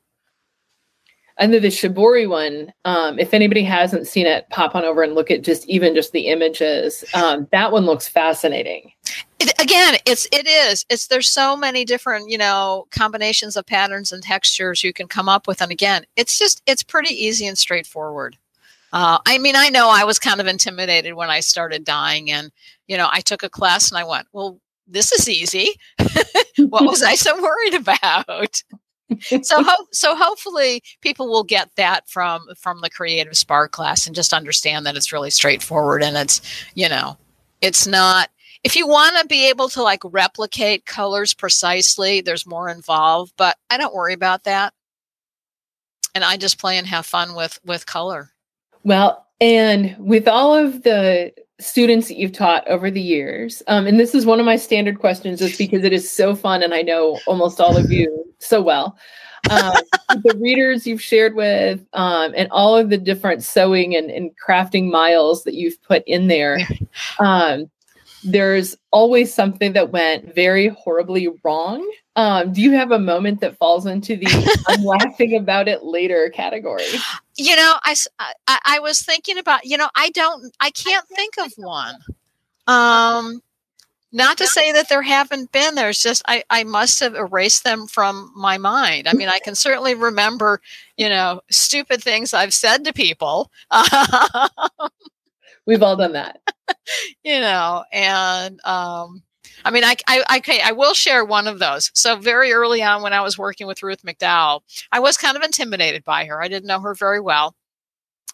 and 1.38 1.54
then 1.54 1.62
the 1.62 1.70
Shibori 1.70 2.30
one, 2.30 2.72
um, 2.86 3.18
if 3.18 3.34
anybody 3.34 3.64
hasn't 3.64 4.08
seen 4.08 4.28
it, 4.28 4.48
pop 4.50 4.76
on 4.76 4.86
over 4.86 5.02
and 5.02 5.16
look 5.16 5.32
at 5.32 5.42
just 5.42 5.68
even 5.68 5.96
just 5.96 6.12
the 6.12 6.28
images. 6.28 7.04
Um, 7.14 7.48
that 7.52 7.72
one 7.72 7.86
looks 7.86 8.08
fascinating. 8.08 8.92
It, 9.40 9.52
again, 9.60 9.96
it's 10.06 10.28
it 10.32 10.48
is. 10.48 10.86
It's 10.90 11.08
there's 11.08 11.30
so 11.30 11.58
many 11.58 11.86
different 11.86 12.30
you 12.30 12.38
know 12.38 12.86
combinations 12.92 13.56
of 13.56 13.66
patterns 13.66 14.12
and 14.12 14.22
textures 14.22 14.84
you 14.84 14.94
can 14.94 15.08
come 15.08 15.28
up 15.28 15.48
with, 15.48 15.62
and 15.62 15.72
again, 15.72 16.06
it's 16.16 16.38
just 16.38 16.62
it's 16.68 16.84
pretty 16.84 17.14
easy 17.14 17.48
and 17.48 17.58
straightforward. 17.58 18.38
Uh, 18.94 19.18
I 19.26 19.40
mean, 19.40 19.56
I 19.56 19.70
know 19.70 19.90
I 19.90 20.04
was 20.04 20.20
kind 20.20 20.40
of 20.40 20.48
intimidated 20.48 21.16
when 21.16 21.30
I 21.30 21.40
started 21.40 21.84
dyeing, 21.84 22.32
and 22.32 22.52
you 22.88 22.96
know, 22.96 23.10
I 23.12 23.22
took 23.22 23.44
a 23.44 23.50
class 23.50 23.92
and 23.92 23.98
I 23.98 24.04
went, 24.04 24.28
"Well, 24.32 24.60
this 24.88 25.12
is 25.12 25.28
easy. 25.28 25.70
what 26.58 26.86
was 26.86 27.02
I 27.02 27.16
so 27.16 27.42
worried 27.42 27.74
about?" 27.74 28.62
so 29.42 29.64
ho- 29.64 29.88
so 29.92 30.16
hopefully 30.16 30.82
people 31.02 31.28
will 31.28 31.44
get 31.44 31.70
that 31.76 32.08
from 32.08 32.48
from 32.58 32.82
the 32.82 32.90
creative 32.90 33.36
spark 33.36 33.72
class 33.72 34.06
and 34.06 34.16
just 34.16 34.34
understand 34.34 34.86
that 34.86 34.96
it's 34.96 35.12
really 35.12 35.30
straightforward 35.30 36.04
and 36.04 36.18
it's 36.18 36.42
you 36.76 36.88
know 36.90 37.18
it's 37.62 37.86
not 37.88 38.30
if 38.64 38.76
you 38.76 38.88
want 38.88 39.18
to 39.20 39.28
be 39.28 39.50
able 39.50 39.70
to 39.70 39.82
like 39.82 40.02
replicate 40.06 40.86
colors 40.86 41.34
precisely 41.34 42.22
there's 42.22 42.46
more 42.46 42.70
involved 42.70 43.34
but 43.38 43.58
i 43.70 43.78
don't 43.78 43.96
worry 43.96 44.14
about 44.14 44.44
that 44.44 44.74
and 46.16 46.24
i 46.24 46.38
just 46.38 46.60
play 46.60 46.78
and 46.78 46.88
have 46.88 47.06
fun 47.06 47.36
with 47.36 47.60
with 47.66 47.86
color 47.86 48.33
well 48.84 49.26
and 49.42 49.96
with 49.98 50.28
all 50.28 50.54
of 50.54 50.84
the 50.84 51.34
students 51.60 52.08
that 52.08 52.18
you've 52.18 52.34
taught 52.34 52.68
over 52.68 52.92
the 52.92 53.02
years 53.02 53.64
um, 53.68 53.88
and 53.88 54.00
this 54.00 54.14
is 54.14 54.26
one 54.26 54.40
of 54.40 54.46
my 54.46 54.56
standard 54.56 55.00
questions 55.00 55.40
just 55.40 55.58
because 55.58 55.84
it 55.84 55.94
is 55.94 56.10
so 56.10 56.36
fun 56.36 56.64
and 56.64 56.74
i 56.74 56.82
know 56.82 57.20
almost 57.28 57.60
all 57.60 57.78
of 57.78 57.92
you 57.92 58.24
so 58.44 58.62
well. 58.62 58.98
Um, 59.50 59.74
the 60.10 60.38
readers 60.40 60.88
you've 60.88 61.02
shared 61.02 61.36
with 61.36 61.86
um, 61.94 62.34
and 62.36 62.48
all 62.52 62.78
of 62.78 62.90
the 62.90 62.98
different 62.98 63.44
sewing 63.44 63.94
and, 63.96 64.10
and, 64.10 64.32
crafting 64.38 64.90
miles 64.90 65.44
that 65.44 65.54
you've 65.54 65.82
put 65.84 66.02
in 66.08 66.28
there 66.28 66.60
um, 67.20 67.70
there's 68.24 68.76
always 68.92 69.34
something 69.34 69.74
that 69.74 69.92
went 69.92 70.34
very 70.34 70.70
horribly 70.70 71.30
wrong 71.44 71.86
um, 72.16 72.54
do 72.54 72.62
you 72.62 72.72
have 72.74 72.92
a 72.92 73.00
moment 73.00 73.42
that 73.42 73.58
falls 73.58 73.86
into 73.86 74.16
the 74.16 74.28
I'm 74.68 74.84
laughing 74.84 75.36
about 75.36 75.68
it 75.68 75.84
later 75.84 76.30
category? 76.30 76.86
You 77.38 77.56
know, 77.56 77.76
I, 77.84 77.96
I, 78.20 78.60
I 78.66 78.80
was 78.80 79.02
thinking 79.02 79.40
about, 79.40 79.66
you 79.66 79.78
know, 79.78 79.90
I 79.96 80.12
don't, 80.12 80.56
I 80.60 80.70
can't 80.70 81.08
think 81.08 81.36
of 81.40 81.52
one. 81.58 81.96
Um, 82.68 83.42
not 84.12 84.38
to 84.38 84.46
say 84.46 84.72
that 84.74 84.90
there 84.90 85.02
haven't 85.02 85.52
been. 85.52 85.74
There's 85.74 86.00
just 86.00 86.22
I, 86.28 86.44
I 86.52 86.64
must 86.64 87.00
have 87.00 87.16
erased 87.16 87.64
them 87.64 87.88
from 87.88 88.32
my 88.36 88.60
mind. 88.60 89.08
I 89.08 89.14
mean, 89.14 89.28
I 89.28 89.40
can 89.40 89.56
certainly 89.56 89.96
remember, 89.96 90.62
you 90.98 91.10
know, 91.10 91.42
stupid 91.50 92.04
things 92.04 92.32
I've 92.32 92.54
said 92.54 92.86
to 92.86 92.94
people. 92.94 93.50
We've 95.66 95.84
all 95.84 95.96
done 95.96 96.14
that. 96.14 96.42
you 97.24 97.40
know, 97.40 97.84
and 97.92 98.64
um, 98.66 99.24
I 99.66 99.72
mean, 99.72 99.84
I, 99.84 99.96
I, 100.08 100.24
I, 100.28 100.62
I 100.66 100.72
will 100.72 100.94
share 100.94 101.24
one 101.24 101.48
of 101.48 101.60
those. 101.60 101.92
So 101.94 102.18
very 102.18 102.52
early 102.52 102.84
on, 102.84 103.02
when 103.02 103.14
I 103.14 103.22
was 103.22 103.38
working 103.38 103.68
with 103.68 103.84
Ruth 103.84 104.04
McDowell, 104.04 104.62
I 104.92 105.00
was 105.00 105.18
kind 105.18 105.38
of 105.38 105.44
intimidated 105.44 106.04
by 106.04 106.26
her. 106.26 106.42
I 106.42 106.48
didn't 106.48 106.68
know 106.68 106.82
her 106.82 106.94
very 106.94 107.20
well. 107.20 107.56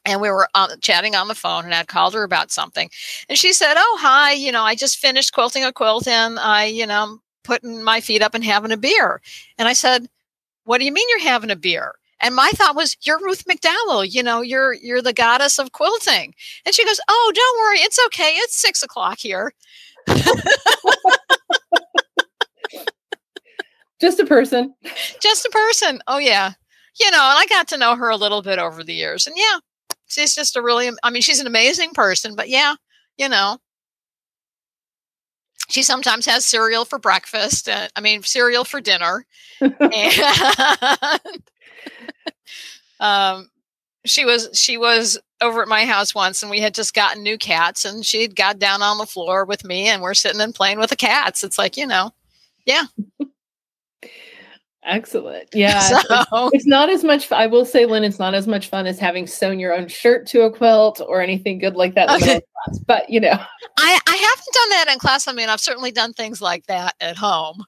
And 0.05 0.21
we 0.21 0.29
were 0.29 0.47
on, 0.55 0.79
chatting 0.81 1.13
on 1.15 1.27
the 1.27 1.35
phone, 1.35 1.65
and 1.65 1.73
I'd 1.73 1.87
called 1.87 2.13
her 2.13 2.23
about 2.23 2.51
something. 2.51 2.89
And 3.27 3.37
she 3.37 3.53
said, 3.53 3.75
Oh, 3.77 3.97
hi, 3.99 4.31
you 4.31 4.51
know, 4.51 4.63
I 4.63 4.75
just 4.75 4.97
finished 4.97 5.33
quilting 5.33 5.63
a 5.63 5.73
quilt 5.73 6.07
and 6.07 6.39
I, 6.39 6.65
you 6.65 6.87
know, 6.87 7.19
putting 7.43 7.83
my 7.83 7.99
feet 7.99 8.21
up 8.21 8.33
and 8.33 8.43
having 8.43 8.71
a 8.71 8.77
beer. 8.77 9.21
And 9.57 9.67
I 9.67 9.73
said, 9.73 10.07
What 10.63 10.79
do 10.79 10.85
you 10.85 10.91
mean 10.93 11.05
you're 11.09 11.29
having 11.29 11.51
a 11.51 11.55
beer? 11.55 11.95
And 12.21 12.36
my 12.36 12.49
thought 12.53 12.75
was, 12.75 12.97
you're 13.03 13.19
Ruth 13.19 13.45
McDowell, 13.45 14.12
you 14.12 14.23
know, 14.23 14.41
you're 14.41 14.73
you're 14.73 15.01
the 15.01 15.13
goddess 15.13 15.58
of 15.60 15.71
quilting. 15.71 16.34
And 16.65 16.75
she 16.75 16.86
goes, 16.86 16.99
Oh, 17.08 17.32
don't 17.34 17.60
worry, 17.60 17.79
it's 17.79 17.99
okay. 18.08 18.34
It's 18.38 18.58
six 18.60 18.84
o'clock 18.84 19.19
here. 19.19 19.53
Just 24.01 24.19
a 24.19 24.25
person. 24.25 24.73
Just 25.21 25.45
a 25.45 25.49
person. 25.49 26.01
Oh 26.08 26.17
yeah. 26.17 26.53
You 26.99 27.12
know, 27.12 27.17
and 27.17 27.38
I 27.39 27.45
got 27.47 27.67
to 27.69 27.77
know 27.77 27.95
her 27.95 28.10
a 28.10 28.17
little 28.17 28.41
bit 28.41 28.60
over 28.60 28.84
the 28.84 28.93
years. 28.93 29.27
And 29.27 29.36
yeah, 29.38 29.60
she's 30.08 30.36
just 30.36 30.55
a 30.55 30.62
really 30.62 30.89
I 31.03 31.10
mean, 31.10 31.21
she's 31.21 31.39
an 31.39 31.47
amazing 31.47 31.91
person, 31.93 32.36
but 32.36 32.49
yeah, 32.49 32.75
you 33.17 33.29
know. 33.29 33.58
she 35.69 35.84
sometimes 35.84 36.25
has 36.25 36.45
cereal 36.45 36.86
for 36.86 36.99
breakfast. 36.99 37.69
Uh, 37.69 37.88
I 37.95 38.01
mean, 38.01 38.23
cereal 38.23 38.63
for 38.65 38.82
dinner. 38.82 39.25
and, 39.62 39.73
um, 42.99 43.49
she 44.05 44.25
was 44.25 44.49
she 44.53 44.77
was 44.77 45.19
over 45.41 45.61
at 45.61 45.67
my 45.67 45.85
house 45.85 46.15
once, 46.15 46.41
and 46.41 46.49
we 46.49 46.59
had 46.59 46.73
just 46.73 46.93
gotten 46.93 47.23
new 47.23 47.37
cats, 47.37 47.85
and 47.85 48.05
she 48.05 48.21
had 48.21 48.35
got 48.35 48.59
down 48.59 48.81
on 48.81 48.97
the 48.97 49.05
floor 49.05 49.45
with 49.45 49.63
me, 49.65 49.87
and 49.87 50.01
we're 50.01 50.13
sitting 50.13 50.41
and 50.41 50.55
playing 50.55 50.79
with 50.79 50.89
the 50.89 50.95
cats. 50.95 51.43
It's 51.43 51.57
like 51.57 51.77
you 51.77 51.87
know, 51.87 52.11
yeah. 52.65 52.83
Excellent. 54.83 55.49
Yeah. 55.53 55.79
So. 56.09 56.47
It's, 56.47 56.55
it's, 56.55 56.65
not 56.65 56.89
as 56.89 57.03
much, 57.03 57.31
I 57.31 57.47
will 57.47 57.65
say, 57.65 57.85
Lynn, 57.85 58.03
it's 58.03 58.19
not 58.19 58.33
as 58.33 58.47
much 58.47 58.69
fun 58.69 58.87
as 58.87 58.99
having 58.99 59.27
sewn 59.27 59.59
your 59.59 59.73
own 59.73 59.87
shirt 59.87 60.25
to 60.27 60.41
a 60.41 60.51
quilt 60.51 61.01
or 61.05 61.21
anything 61.21 61.59
good 61.59 61.75
like 61.75 61.95
that. 61.95 62.09
Okay. 62.09 62.41
Class, 62.65 62.79
but, 62.79 63.09
you 63.09 63.19
know, 63.19 63.31
I, 63.31 63.99
I 64.07 64.15
haven't 64.15 64.53
done 64.53 64.69
that 64.69 64.85
in 64.91 64.99
class. 64.99 65.27
I 65.27 65.33
mean, 65.33 65.49
I've 65.49 65.59
certainly 65.59 65.91
done 65.91 66.13
things 66.13 66.41
like 66.41 66.65
that 66.67 66.95
at 66.99 67.17
home. 67.17 67.63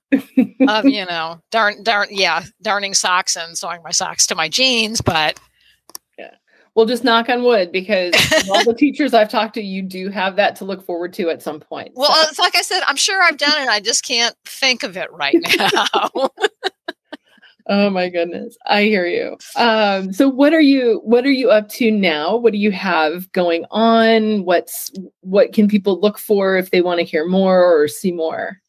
of, 0.68 0.86
you 0.86 1.06
know, 1.06 1.40
darn, 1.52 1.84
darn, 1.84 2.08
yeah, 2.12 2.44
darning 2.62 2.94
socks 2.94 3.36
and 3.36 3.58
sewing 3.58 3.82
my 3.84 3.92
socks 3.92 4.26
to 4.28 4.36
my 4.36 4.50
jeans. 4.50 5.02
But 5.02 5.40
yeah, 6.18 6.36
we'll 6.76 6.86
just 6.86 7.04
knock 7.04 7.30
on 7.30 7.44
wood 7.44 7.72
because 7.72 8.14
all 8.50 8.64
the 8.64 8.74
teachers 8.78 9.14
I've 9.14 9.30
talked 9.30 9.56
to, 9.56 9.62
you 9.62 9.82
do 9.82 10.10
have 10.10 10.36
that 10.38 10.56
to 10.58 10.66
look 10.66 10.86
forward 10.86 11.14
to 11.14 11.30
at 11.30 11.42
some 11.42 11.60
point. 11.60 11.92
Well, 11.96 12.14
so. 12.14 12.30
it's 12.30 12.40
like 12.40 12.56
I 12.56 12.62
said, 12.62 12.82
I'm 12.88 12.98
sure 12.98 13.22
I've 13.22 13.38
done 13.38 13.62
it. 13.62 13.68
I 13.68 13.80
just 13.80 14.06
can't 14.06 14.36
think 14.46 14.84
of 14.84 14.98
it 14.98 15.12
right 15.12 15.38
now. 15.58 16.30
Oh 17.68 17.90
my 17.90 18.10
goodness. 18.10 18.58
I 18.66 18.84
hear 18.84 19.06
you. 19.06 19.38
Um, 19.56 20.14
so 20.14 20.28
what 20.30 20.54
are 20.54 20.62
you 20.62 21.02
what 21.04 21.26
are 21.26 21.32
you 21.32 21.50
up 21.50 21.70
to 21.70 21.92
now? 21.92 22.36
What 22.36 22.54
do 22.54 22.60
you 22.60 22.72
have 22.72 23.32
going 23.32 23.66
on? 23.72 24.46
What's 24.46 24.92
what 25.22 25.54
can 25.54 25.68
people 25.68 26.00
look 26.00 26.18
for 26.18 26.58
if 26.58 26.72
they 26.72 26.82
want 26.82 27.00
to 27.00 27.06
hear 27.06 27.28
more 27.28 27.64
or 27.64 27.88
see 27.88 28.12
more? 28.12 28.60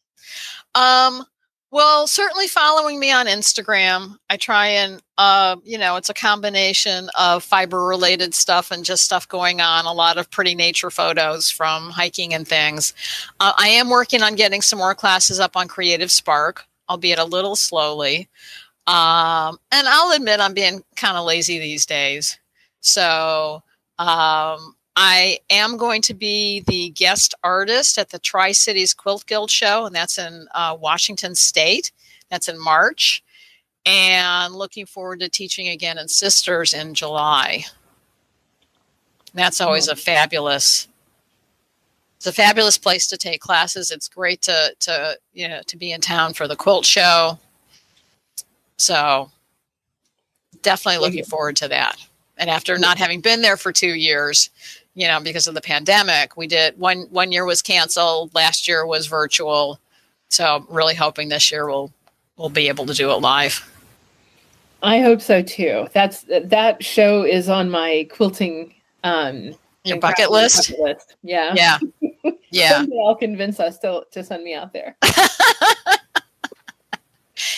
Um 0.74 1.24
well, 1.72 2.06
certainly 2.06 2.48
following 2.48 3.00
me 3.00 3.10
on 3.10 3.26
Instagram. 3.26 4.16
I 4.28 4.36
try 4.36 4.66
and 4.66 5.02
uh, 5.16 5.56
you 5.64 5.78
know, 5.78 5.96
it's 5.96 6.10
a 6.10 6.14
combination 6.14 7.08
of 7.18 7.42
fiber 7.42 7.86
related 7.86 8.34
stuff 8.34 8.70
and 8.70 8.84
just 8.84 9.04
stuff 9.04 9.26
going 9.26 9.62
on, 9.62 9.86
a 9.86 9.92
lot 9.92 10.18
of 10.18 10.30
pretty 10.30 10.54
nature 10.54 10.90
photos 10.90 11.50
from 11.50 11.88
hiking 11.88 12.34
and 12.34 12.46
things. 12.46 12.92
Uh, 13.40 13.54
I 13.56 13.68
am 13.68 13.88
working 13.88 14.22
on 14.22 14.34
getting 14.34 14.60
some 14.60 14.80
more 14.80 14.94
classes 14.94 15.40
up 15.40 15.56
on 15.56 15.66
Creative 15.66 16.10
Spark, 16.10 16.66
albeit 16.90 17.18
a 17.18 17.24
little 17.24 17.56
slowly. 17.56 18.28
Um, 18.86 19.58
and 19.70 19.86
I'll 19.86 20.12
admit 20.12 20.40
I'm 20.40 20.54
being 20.54 20.82
kind 20.96 21.16
of 21.16 21.24
lazy 21.24 21.58
these 21.58 21.86
days. 21.86 22.38
So 22.80 23.62
um, 23.98 24.74
I 24.96 25.38
am 25.50 25.76
going 25.76 26.02
to 26.02 26.14
be 26.14 26.64
the 26.66 26.90
guest 26.90 27.34
artist 27.44 27.96
at 27.98 28.10
the 28.10 28.18
Tri 28.18 28.52
Cities 28.52 28.92
Quilt 28.92 29.26
Guild 29.26 29.50
show, 29.50 29.86
and 29.86 29.94
that's 29.94 30.18
in 30.18 30.48
uh, 30.54 30.76
Washington 30.78 31.34
State. 31.34 31.92
That's 32.30 32.48
in 32.48 32.60
March. 32.60 33.22
And 33.84 34.54
looking 34.54 34.86
forward 34.86 35.20
to 35.20 35.28
teaching 35.28 35.68
again 35.68 35.98
in 35.98 36.08
Sisters 36.08 36.72
in 36.72 36.94
July. 36.94 37.64
That's 39.34 39.60
always 39.60 39.88
a 39.88 39.96
fabulous 39.96 40.88
it's 42.22 42.26
a 42.28 42.32
fabulous 42.32 42.78
place 42.78 43.08
to 43.08 43.16
take 43.16 43.40
classes. 43.40 43.90
It's 43.90 44.08
great 44.08 44.42
to 44.42 44.74
to 44.78 45.18
you 45.32 45.48
know 45.48 45.60
to 45.66 45.76
be 45.76 45.90
in 45.90 46.00
town 46.00 46.34
for 46.34 46.46
the 46.46 46.54
quilt 46.54 46.86
show. 46.86 47.38
So 48.76 49.30
definitely 50.62 51.00
looking 51.00 51.24
forward 51.24 51.56
to 51.56 51.68
that. 51.68 51.96
And 52.38 52.50
after 52.50 52.78
not 52.78 52.98
having 52.98 53.20
been 53.20 53.42
there 53.42 53.56
for 53.56 53.72
two 53.72 53.94
years, 53.94 54.50
you 54.94 55.06
know, 55.06 55.20
because 55.20 55.46
of 55.46 55.54
the 55.54 55.60
pandemic, 55.60 56.36
we 56.36 56.46
did 56.46 56.78
one 56.78 57.02
one 57.10 57.32
year 57.32 57.44
was 57.44 57.62
canceled, 57.62 58.34
last 58.34 58.66
year 58.66 58.86
was 58.86 59.06
virtual. 59.06 59.78
So 60.28 60.66
really 60.68 60.94
hoping 60.94 61.28
this 61.28 61.52
year 61.52 61.66
we'll 61.66 61.92
we'll 62.36 62.48
be 62.48 62.68
able 62.68 62.86
to 62.86 62.94
do 62.94 63.10
it 63.10 63.16
live. 63.16 63.68
I 64.82 65.00
hope 65.00 65.20
so 65.20 65.42
too. 65.42 65.88
That's 65.92 66.24
that 66.28 66.82
show 66.82 67.22
is 67.22 67.48
on 67.48 67.70
my 67.70 68.08
quilting 68.10 68.74
um 69.04 69.54
your 69.84 69.98
bucket 69.98 70.30
list? 70.30 70.70
bucket 70.70 70.84
list. 70.84 71.16
Yeah. 71.22 71.54
Yeah. 71.54 71.78
Yeah. 72.52 72.72
Someday 72.72 73.02
I'll 73.02 73.14
convince 73.14 73.58
us 73.60 73.78
to 73.78 74.02
to 74.10 74.22
send 74.22 74.44
me 74.44 74.52
out 74.52 74.74
there. 74.74 74.94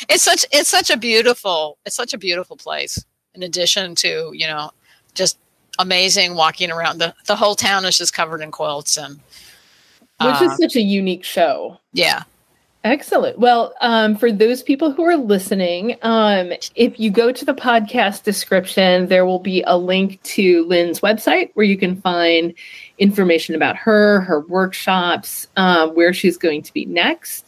it's 0.09 0.23
such 0.23 0.44
it's 0.53 0.68
such 0.68 0.90
a 0.90 0.97
beautiful 0.97 1.79
it's 1.85 1.97
such 1.97 2.14
a 2.14 2.18
beautiful 2.18 2.57
place. 2.57 3.05
In 3.35 3.42
addition 3.42 3.94
to 3.97 4.31
you 4.33 4.47
know 4.47 4.70
just 5.14 5.38
amazing 5.79 6.35
walking 6.35 6.70
around 6.70 6.99
the 6.99 7.14
the 7.27 7.37
whole 7.37 7.55
town 7.55 7.85
is 7.85 7.99
just 7.99 8.14
covered 8.14 8.40
in 8.40 8.51
quilts 8.51 8.97
and 8.97 9.16
which 10.20 10.40
uh, 10.40 10.44
is 10.44 10.57
such 10.57 10.77
a 10.77 10.81
unique 10.81 11.25
show. 11.25 11.79
Yeah. 11.92 12.23
Excellent. 12.85 13.38
Well, 13.38 13.73
um, 13.81 14.14
for 14.14 14.31
those 14.31 14.62
people 14.62 14.92
who 14.92 15.05
are 15.05 15.16
listening, 15.16 15.97
um, 16.03 16.53
if 16.75 17.01
you 17.01 17.11
go 17.11 17.33
to 17.33 17.44
the 17.44 17.55
podcast 17.55 18.25
description, 18.25 19.07
there 19.07 19.25
will 19.25 19.38
be 19.38 19.64
a 19.66 19.79
link 19.79 20.23
to 20.25 20.66
Lynn's 20.66 21.01
website 21.01 21.51
where 21.55 21.64
you 21.64 21.79
can 21.79 21.99
find 22.03 22.53
information 22.99 23.55
about 23.55 23.77
her, 23.77 24.20
her 24.20 24.40
workshops, 24.40 25.49
uh, 25.57 25.88
where 25.88 26.12
she's 26.12 26.37
going 26.37 26.61
to 26.61 26.73
be 26.75 26.85
next. 26.85 27.47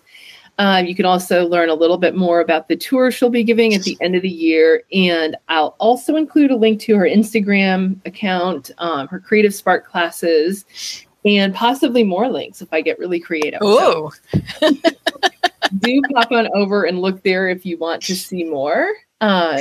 Uh, 0.58 0.82
you 0.86 0.94
can 0.94 1.04
also 1.04 1.46
learn 1.46 1.68
a 1.68 1.74
little 1.74 1.98
bit 1.98 2.14
more 2.14 2.40
about 2.40 2.68
the 2.68 2.76
tour 2.76 3.10
she'll 3.10 3.28
be 3.28 3.44
giving 3.44 3.74
at 3.74 3.82
the 3.82 3.96
end 4.00 4.14
of 4.16 4.22
the 4.22 4.28
year. 4.28 4.82
And 4.92 5.36
I'll 5.48 5.76
also 5.78 6.16
include 6.16 6.50
a 6.50 6.56
link 6.56 6.80
to 6.82 6.96
her 6.96 7.04
Instagram 7.04 7.98
account, 8.06 8.70
um, 8.78 9.06
her 9.08 9.20
Creative 9.20 9.54
Spark 9.54 9.86
classes, 9.86 10.64
and 11.26 11.54
possibly 11.54 12.04
more 12.04 12.28
links 12.28 12.62
if 12.62 12.72
I 12.72 12.80
get 12.80 12.98
really 12.98 13.20
creative. 13.20 13.60
Oh, 13.62 14.12
so, 14.60 14.70
do 15.78 16.00
pop 16.14 16.32
on 16.32 16.48
over 16.54 16.84
and 16.84 17.00
look 17.00 17.22
there 17.22 17.48
if 17.48 17.66
you 17.66 17.76
want 17.76 18.02
to 18.04 18.16
see 18.16 18.44
more. 18.44 18.92
Um, 19.20 19.58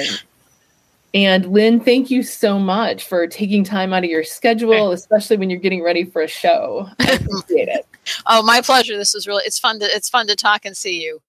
and 1.16 1.46
Lynn, 1.46 1.80
thank 1.80 2.12
you 2.12 2.24
so 2.24 2.60
much 2.60 3.06
for 3.06 3.26
taking 3.26 3.64
time 3.64 3.94
out 3.94 4.04
of 4.04 4.10
your 4.10 4.26
schedule, 4.26 4.92
especially 4.92 5.38
when 5.38 5.50
you're 5.50 5.62
getting 5.62 5.82
ready 5.82 6.04
for 6.04 6.22
a 6.22 6.28
show. 6.28 6.90
I 7.00 7.14
appreciate 7.14 7.70
it. 7.70 7.88
Oh, 8.28 8.44
my 8.44 8.62
pleasure. 8.62 8.96
This 8.98 9.16
was 9.16 9.26
really 9.26 9.42
it's 9.48 9.58
fun 9.58 9.80
to 9.80 9.86
it's 9.86 10.10
fun 10.10 10.28
to 10.28 10.36
talk 10.36 10.64
and 10.64 10.78
see 10.78 11.04
you. 11.04 11.24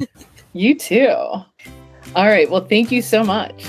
you 0.54 0.74
too. 0.74 1.10
All 1.10 1.46
right. 2.16 2.50
Well, 2.50 2.64
thank 2.64 2.90
you 2.90 3.02
so 3.02 3.22
much. 3.22 3.66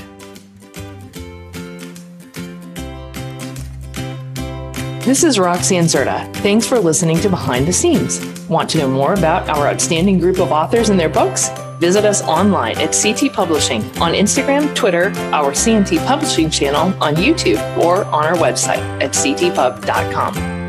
This 5.04 5.26
is 5.26 5.38
Roxanne 5.38 5.86
Cerda. 5.86 6.34
Thanks 6.38 6.66
for 6.66 6.80
listening 6.80 7.20
to 7.20 7.30
Behind 7.30 7.68
the 7.68 7.74
Scenes. 7.74 8.26
Want 8.48 8.70
to 8.70 8.78
know 8.78 8.90
more 8.90 9.14
about 9.14 9.50
our 9.50 9.68
outstanding 9.68 10.20
group 10.20 10.40
of 10.40 10.54
authors 10.54 10.88
and 10.88 10.98
their 10.98 11.10
books? 11.10 11.50
Visit 11.80 12.06
us 12.06 12.22
online 12.24 12.78
at 12.80 12.96
C&T 12.96 13.30
Publishing 13.30 13.84
on 14.00 14.14
Instagram, 14.14 14.74
Twitter, 14.76 15.12
our 15.34 15.54
C&T 15.54 15.98
Publishing 16.00 16.50
channel 16.50 16.94
on 17.04 17.16
YouTube, 17.16 17.78
or 17.78 18.06
on 18.06 18.26
our 18.26 18.36
website 18.36 18.82
at 19.02 19.12
ctpub.com. 19.12 20.62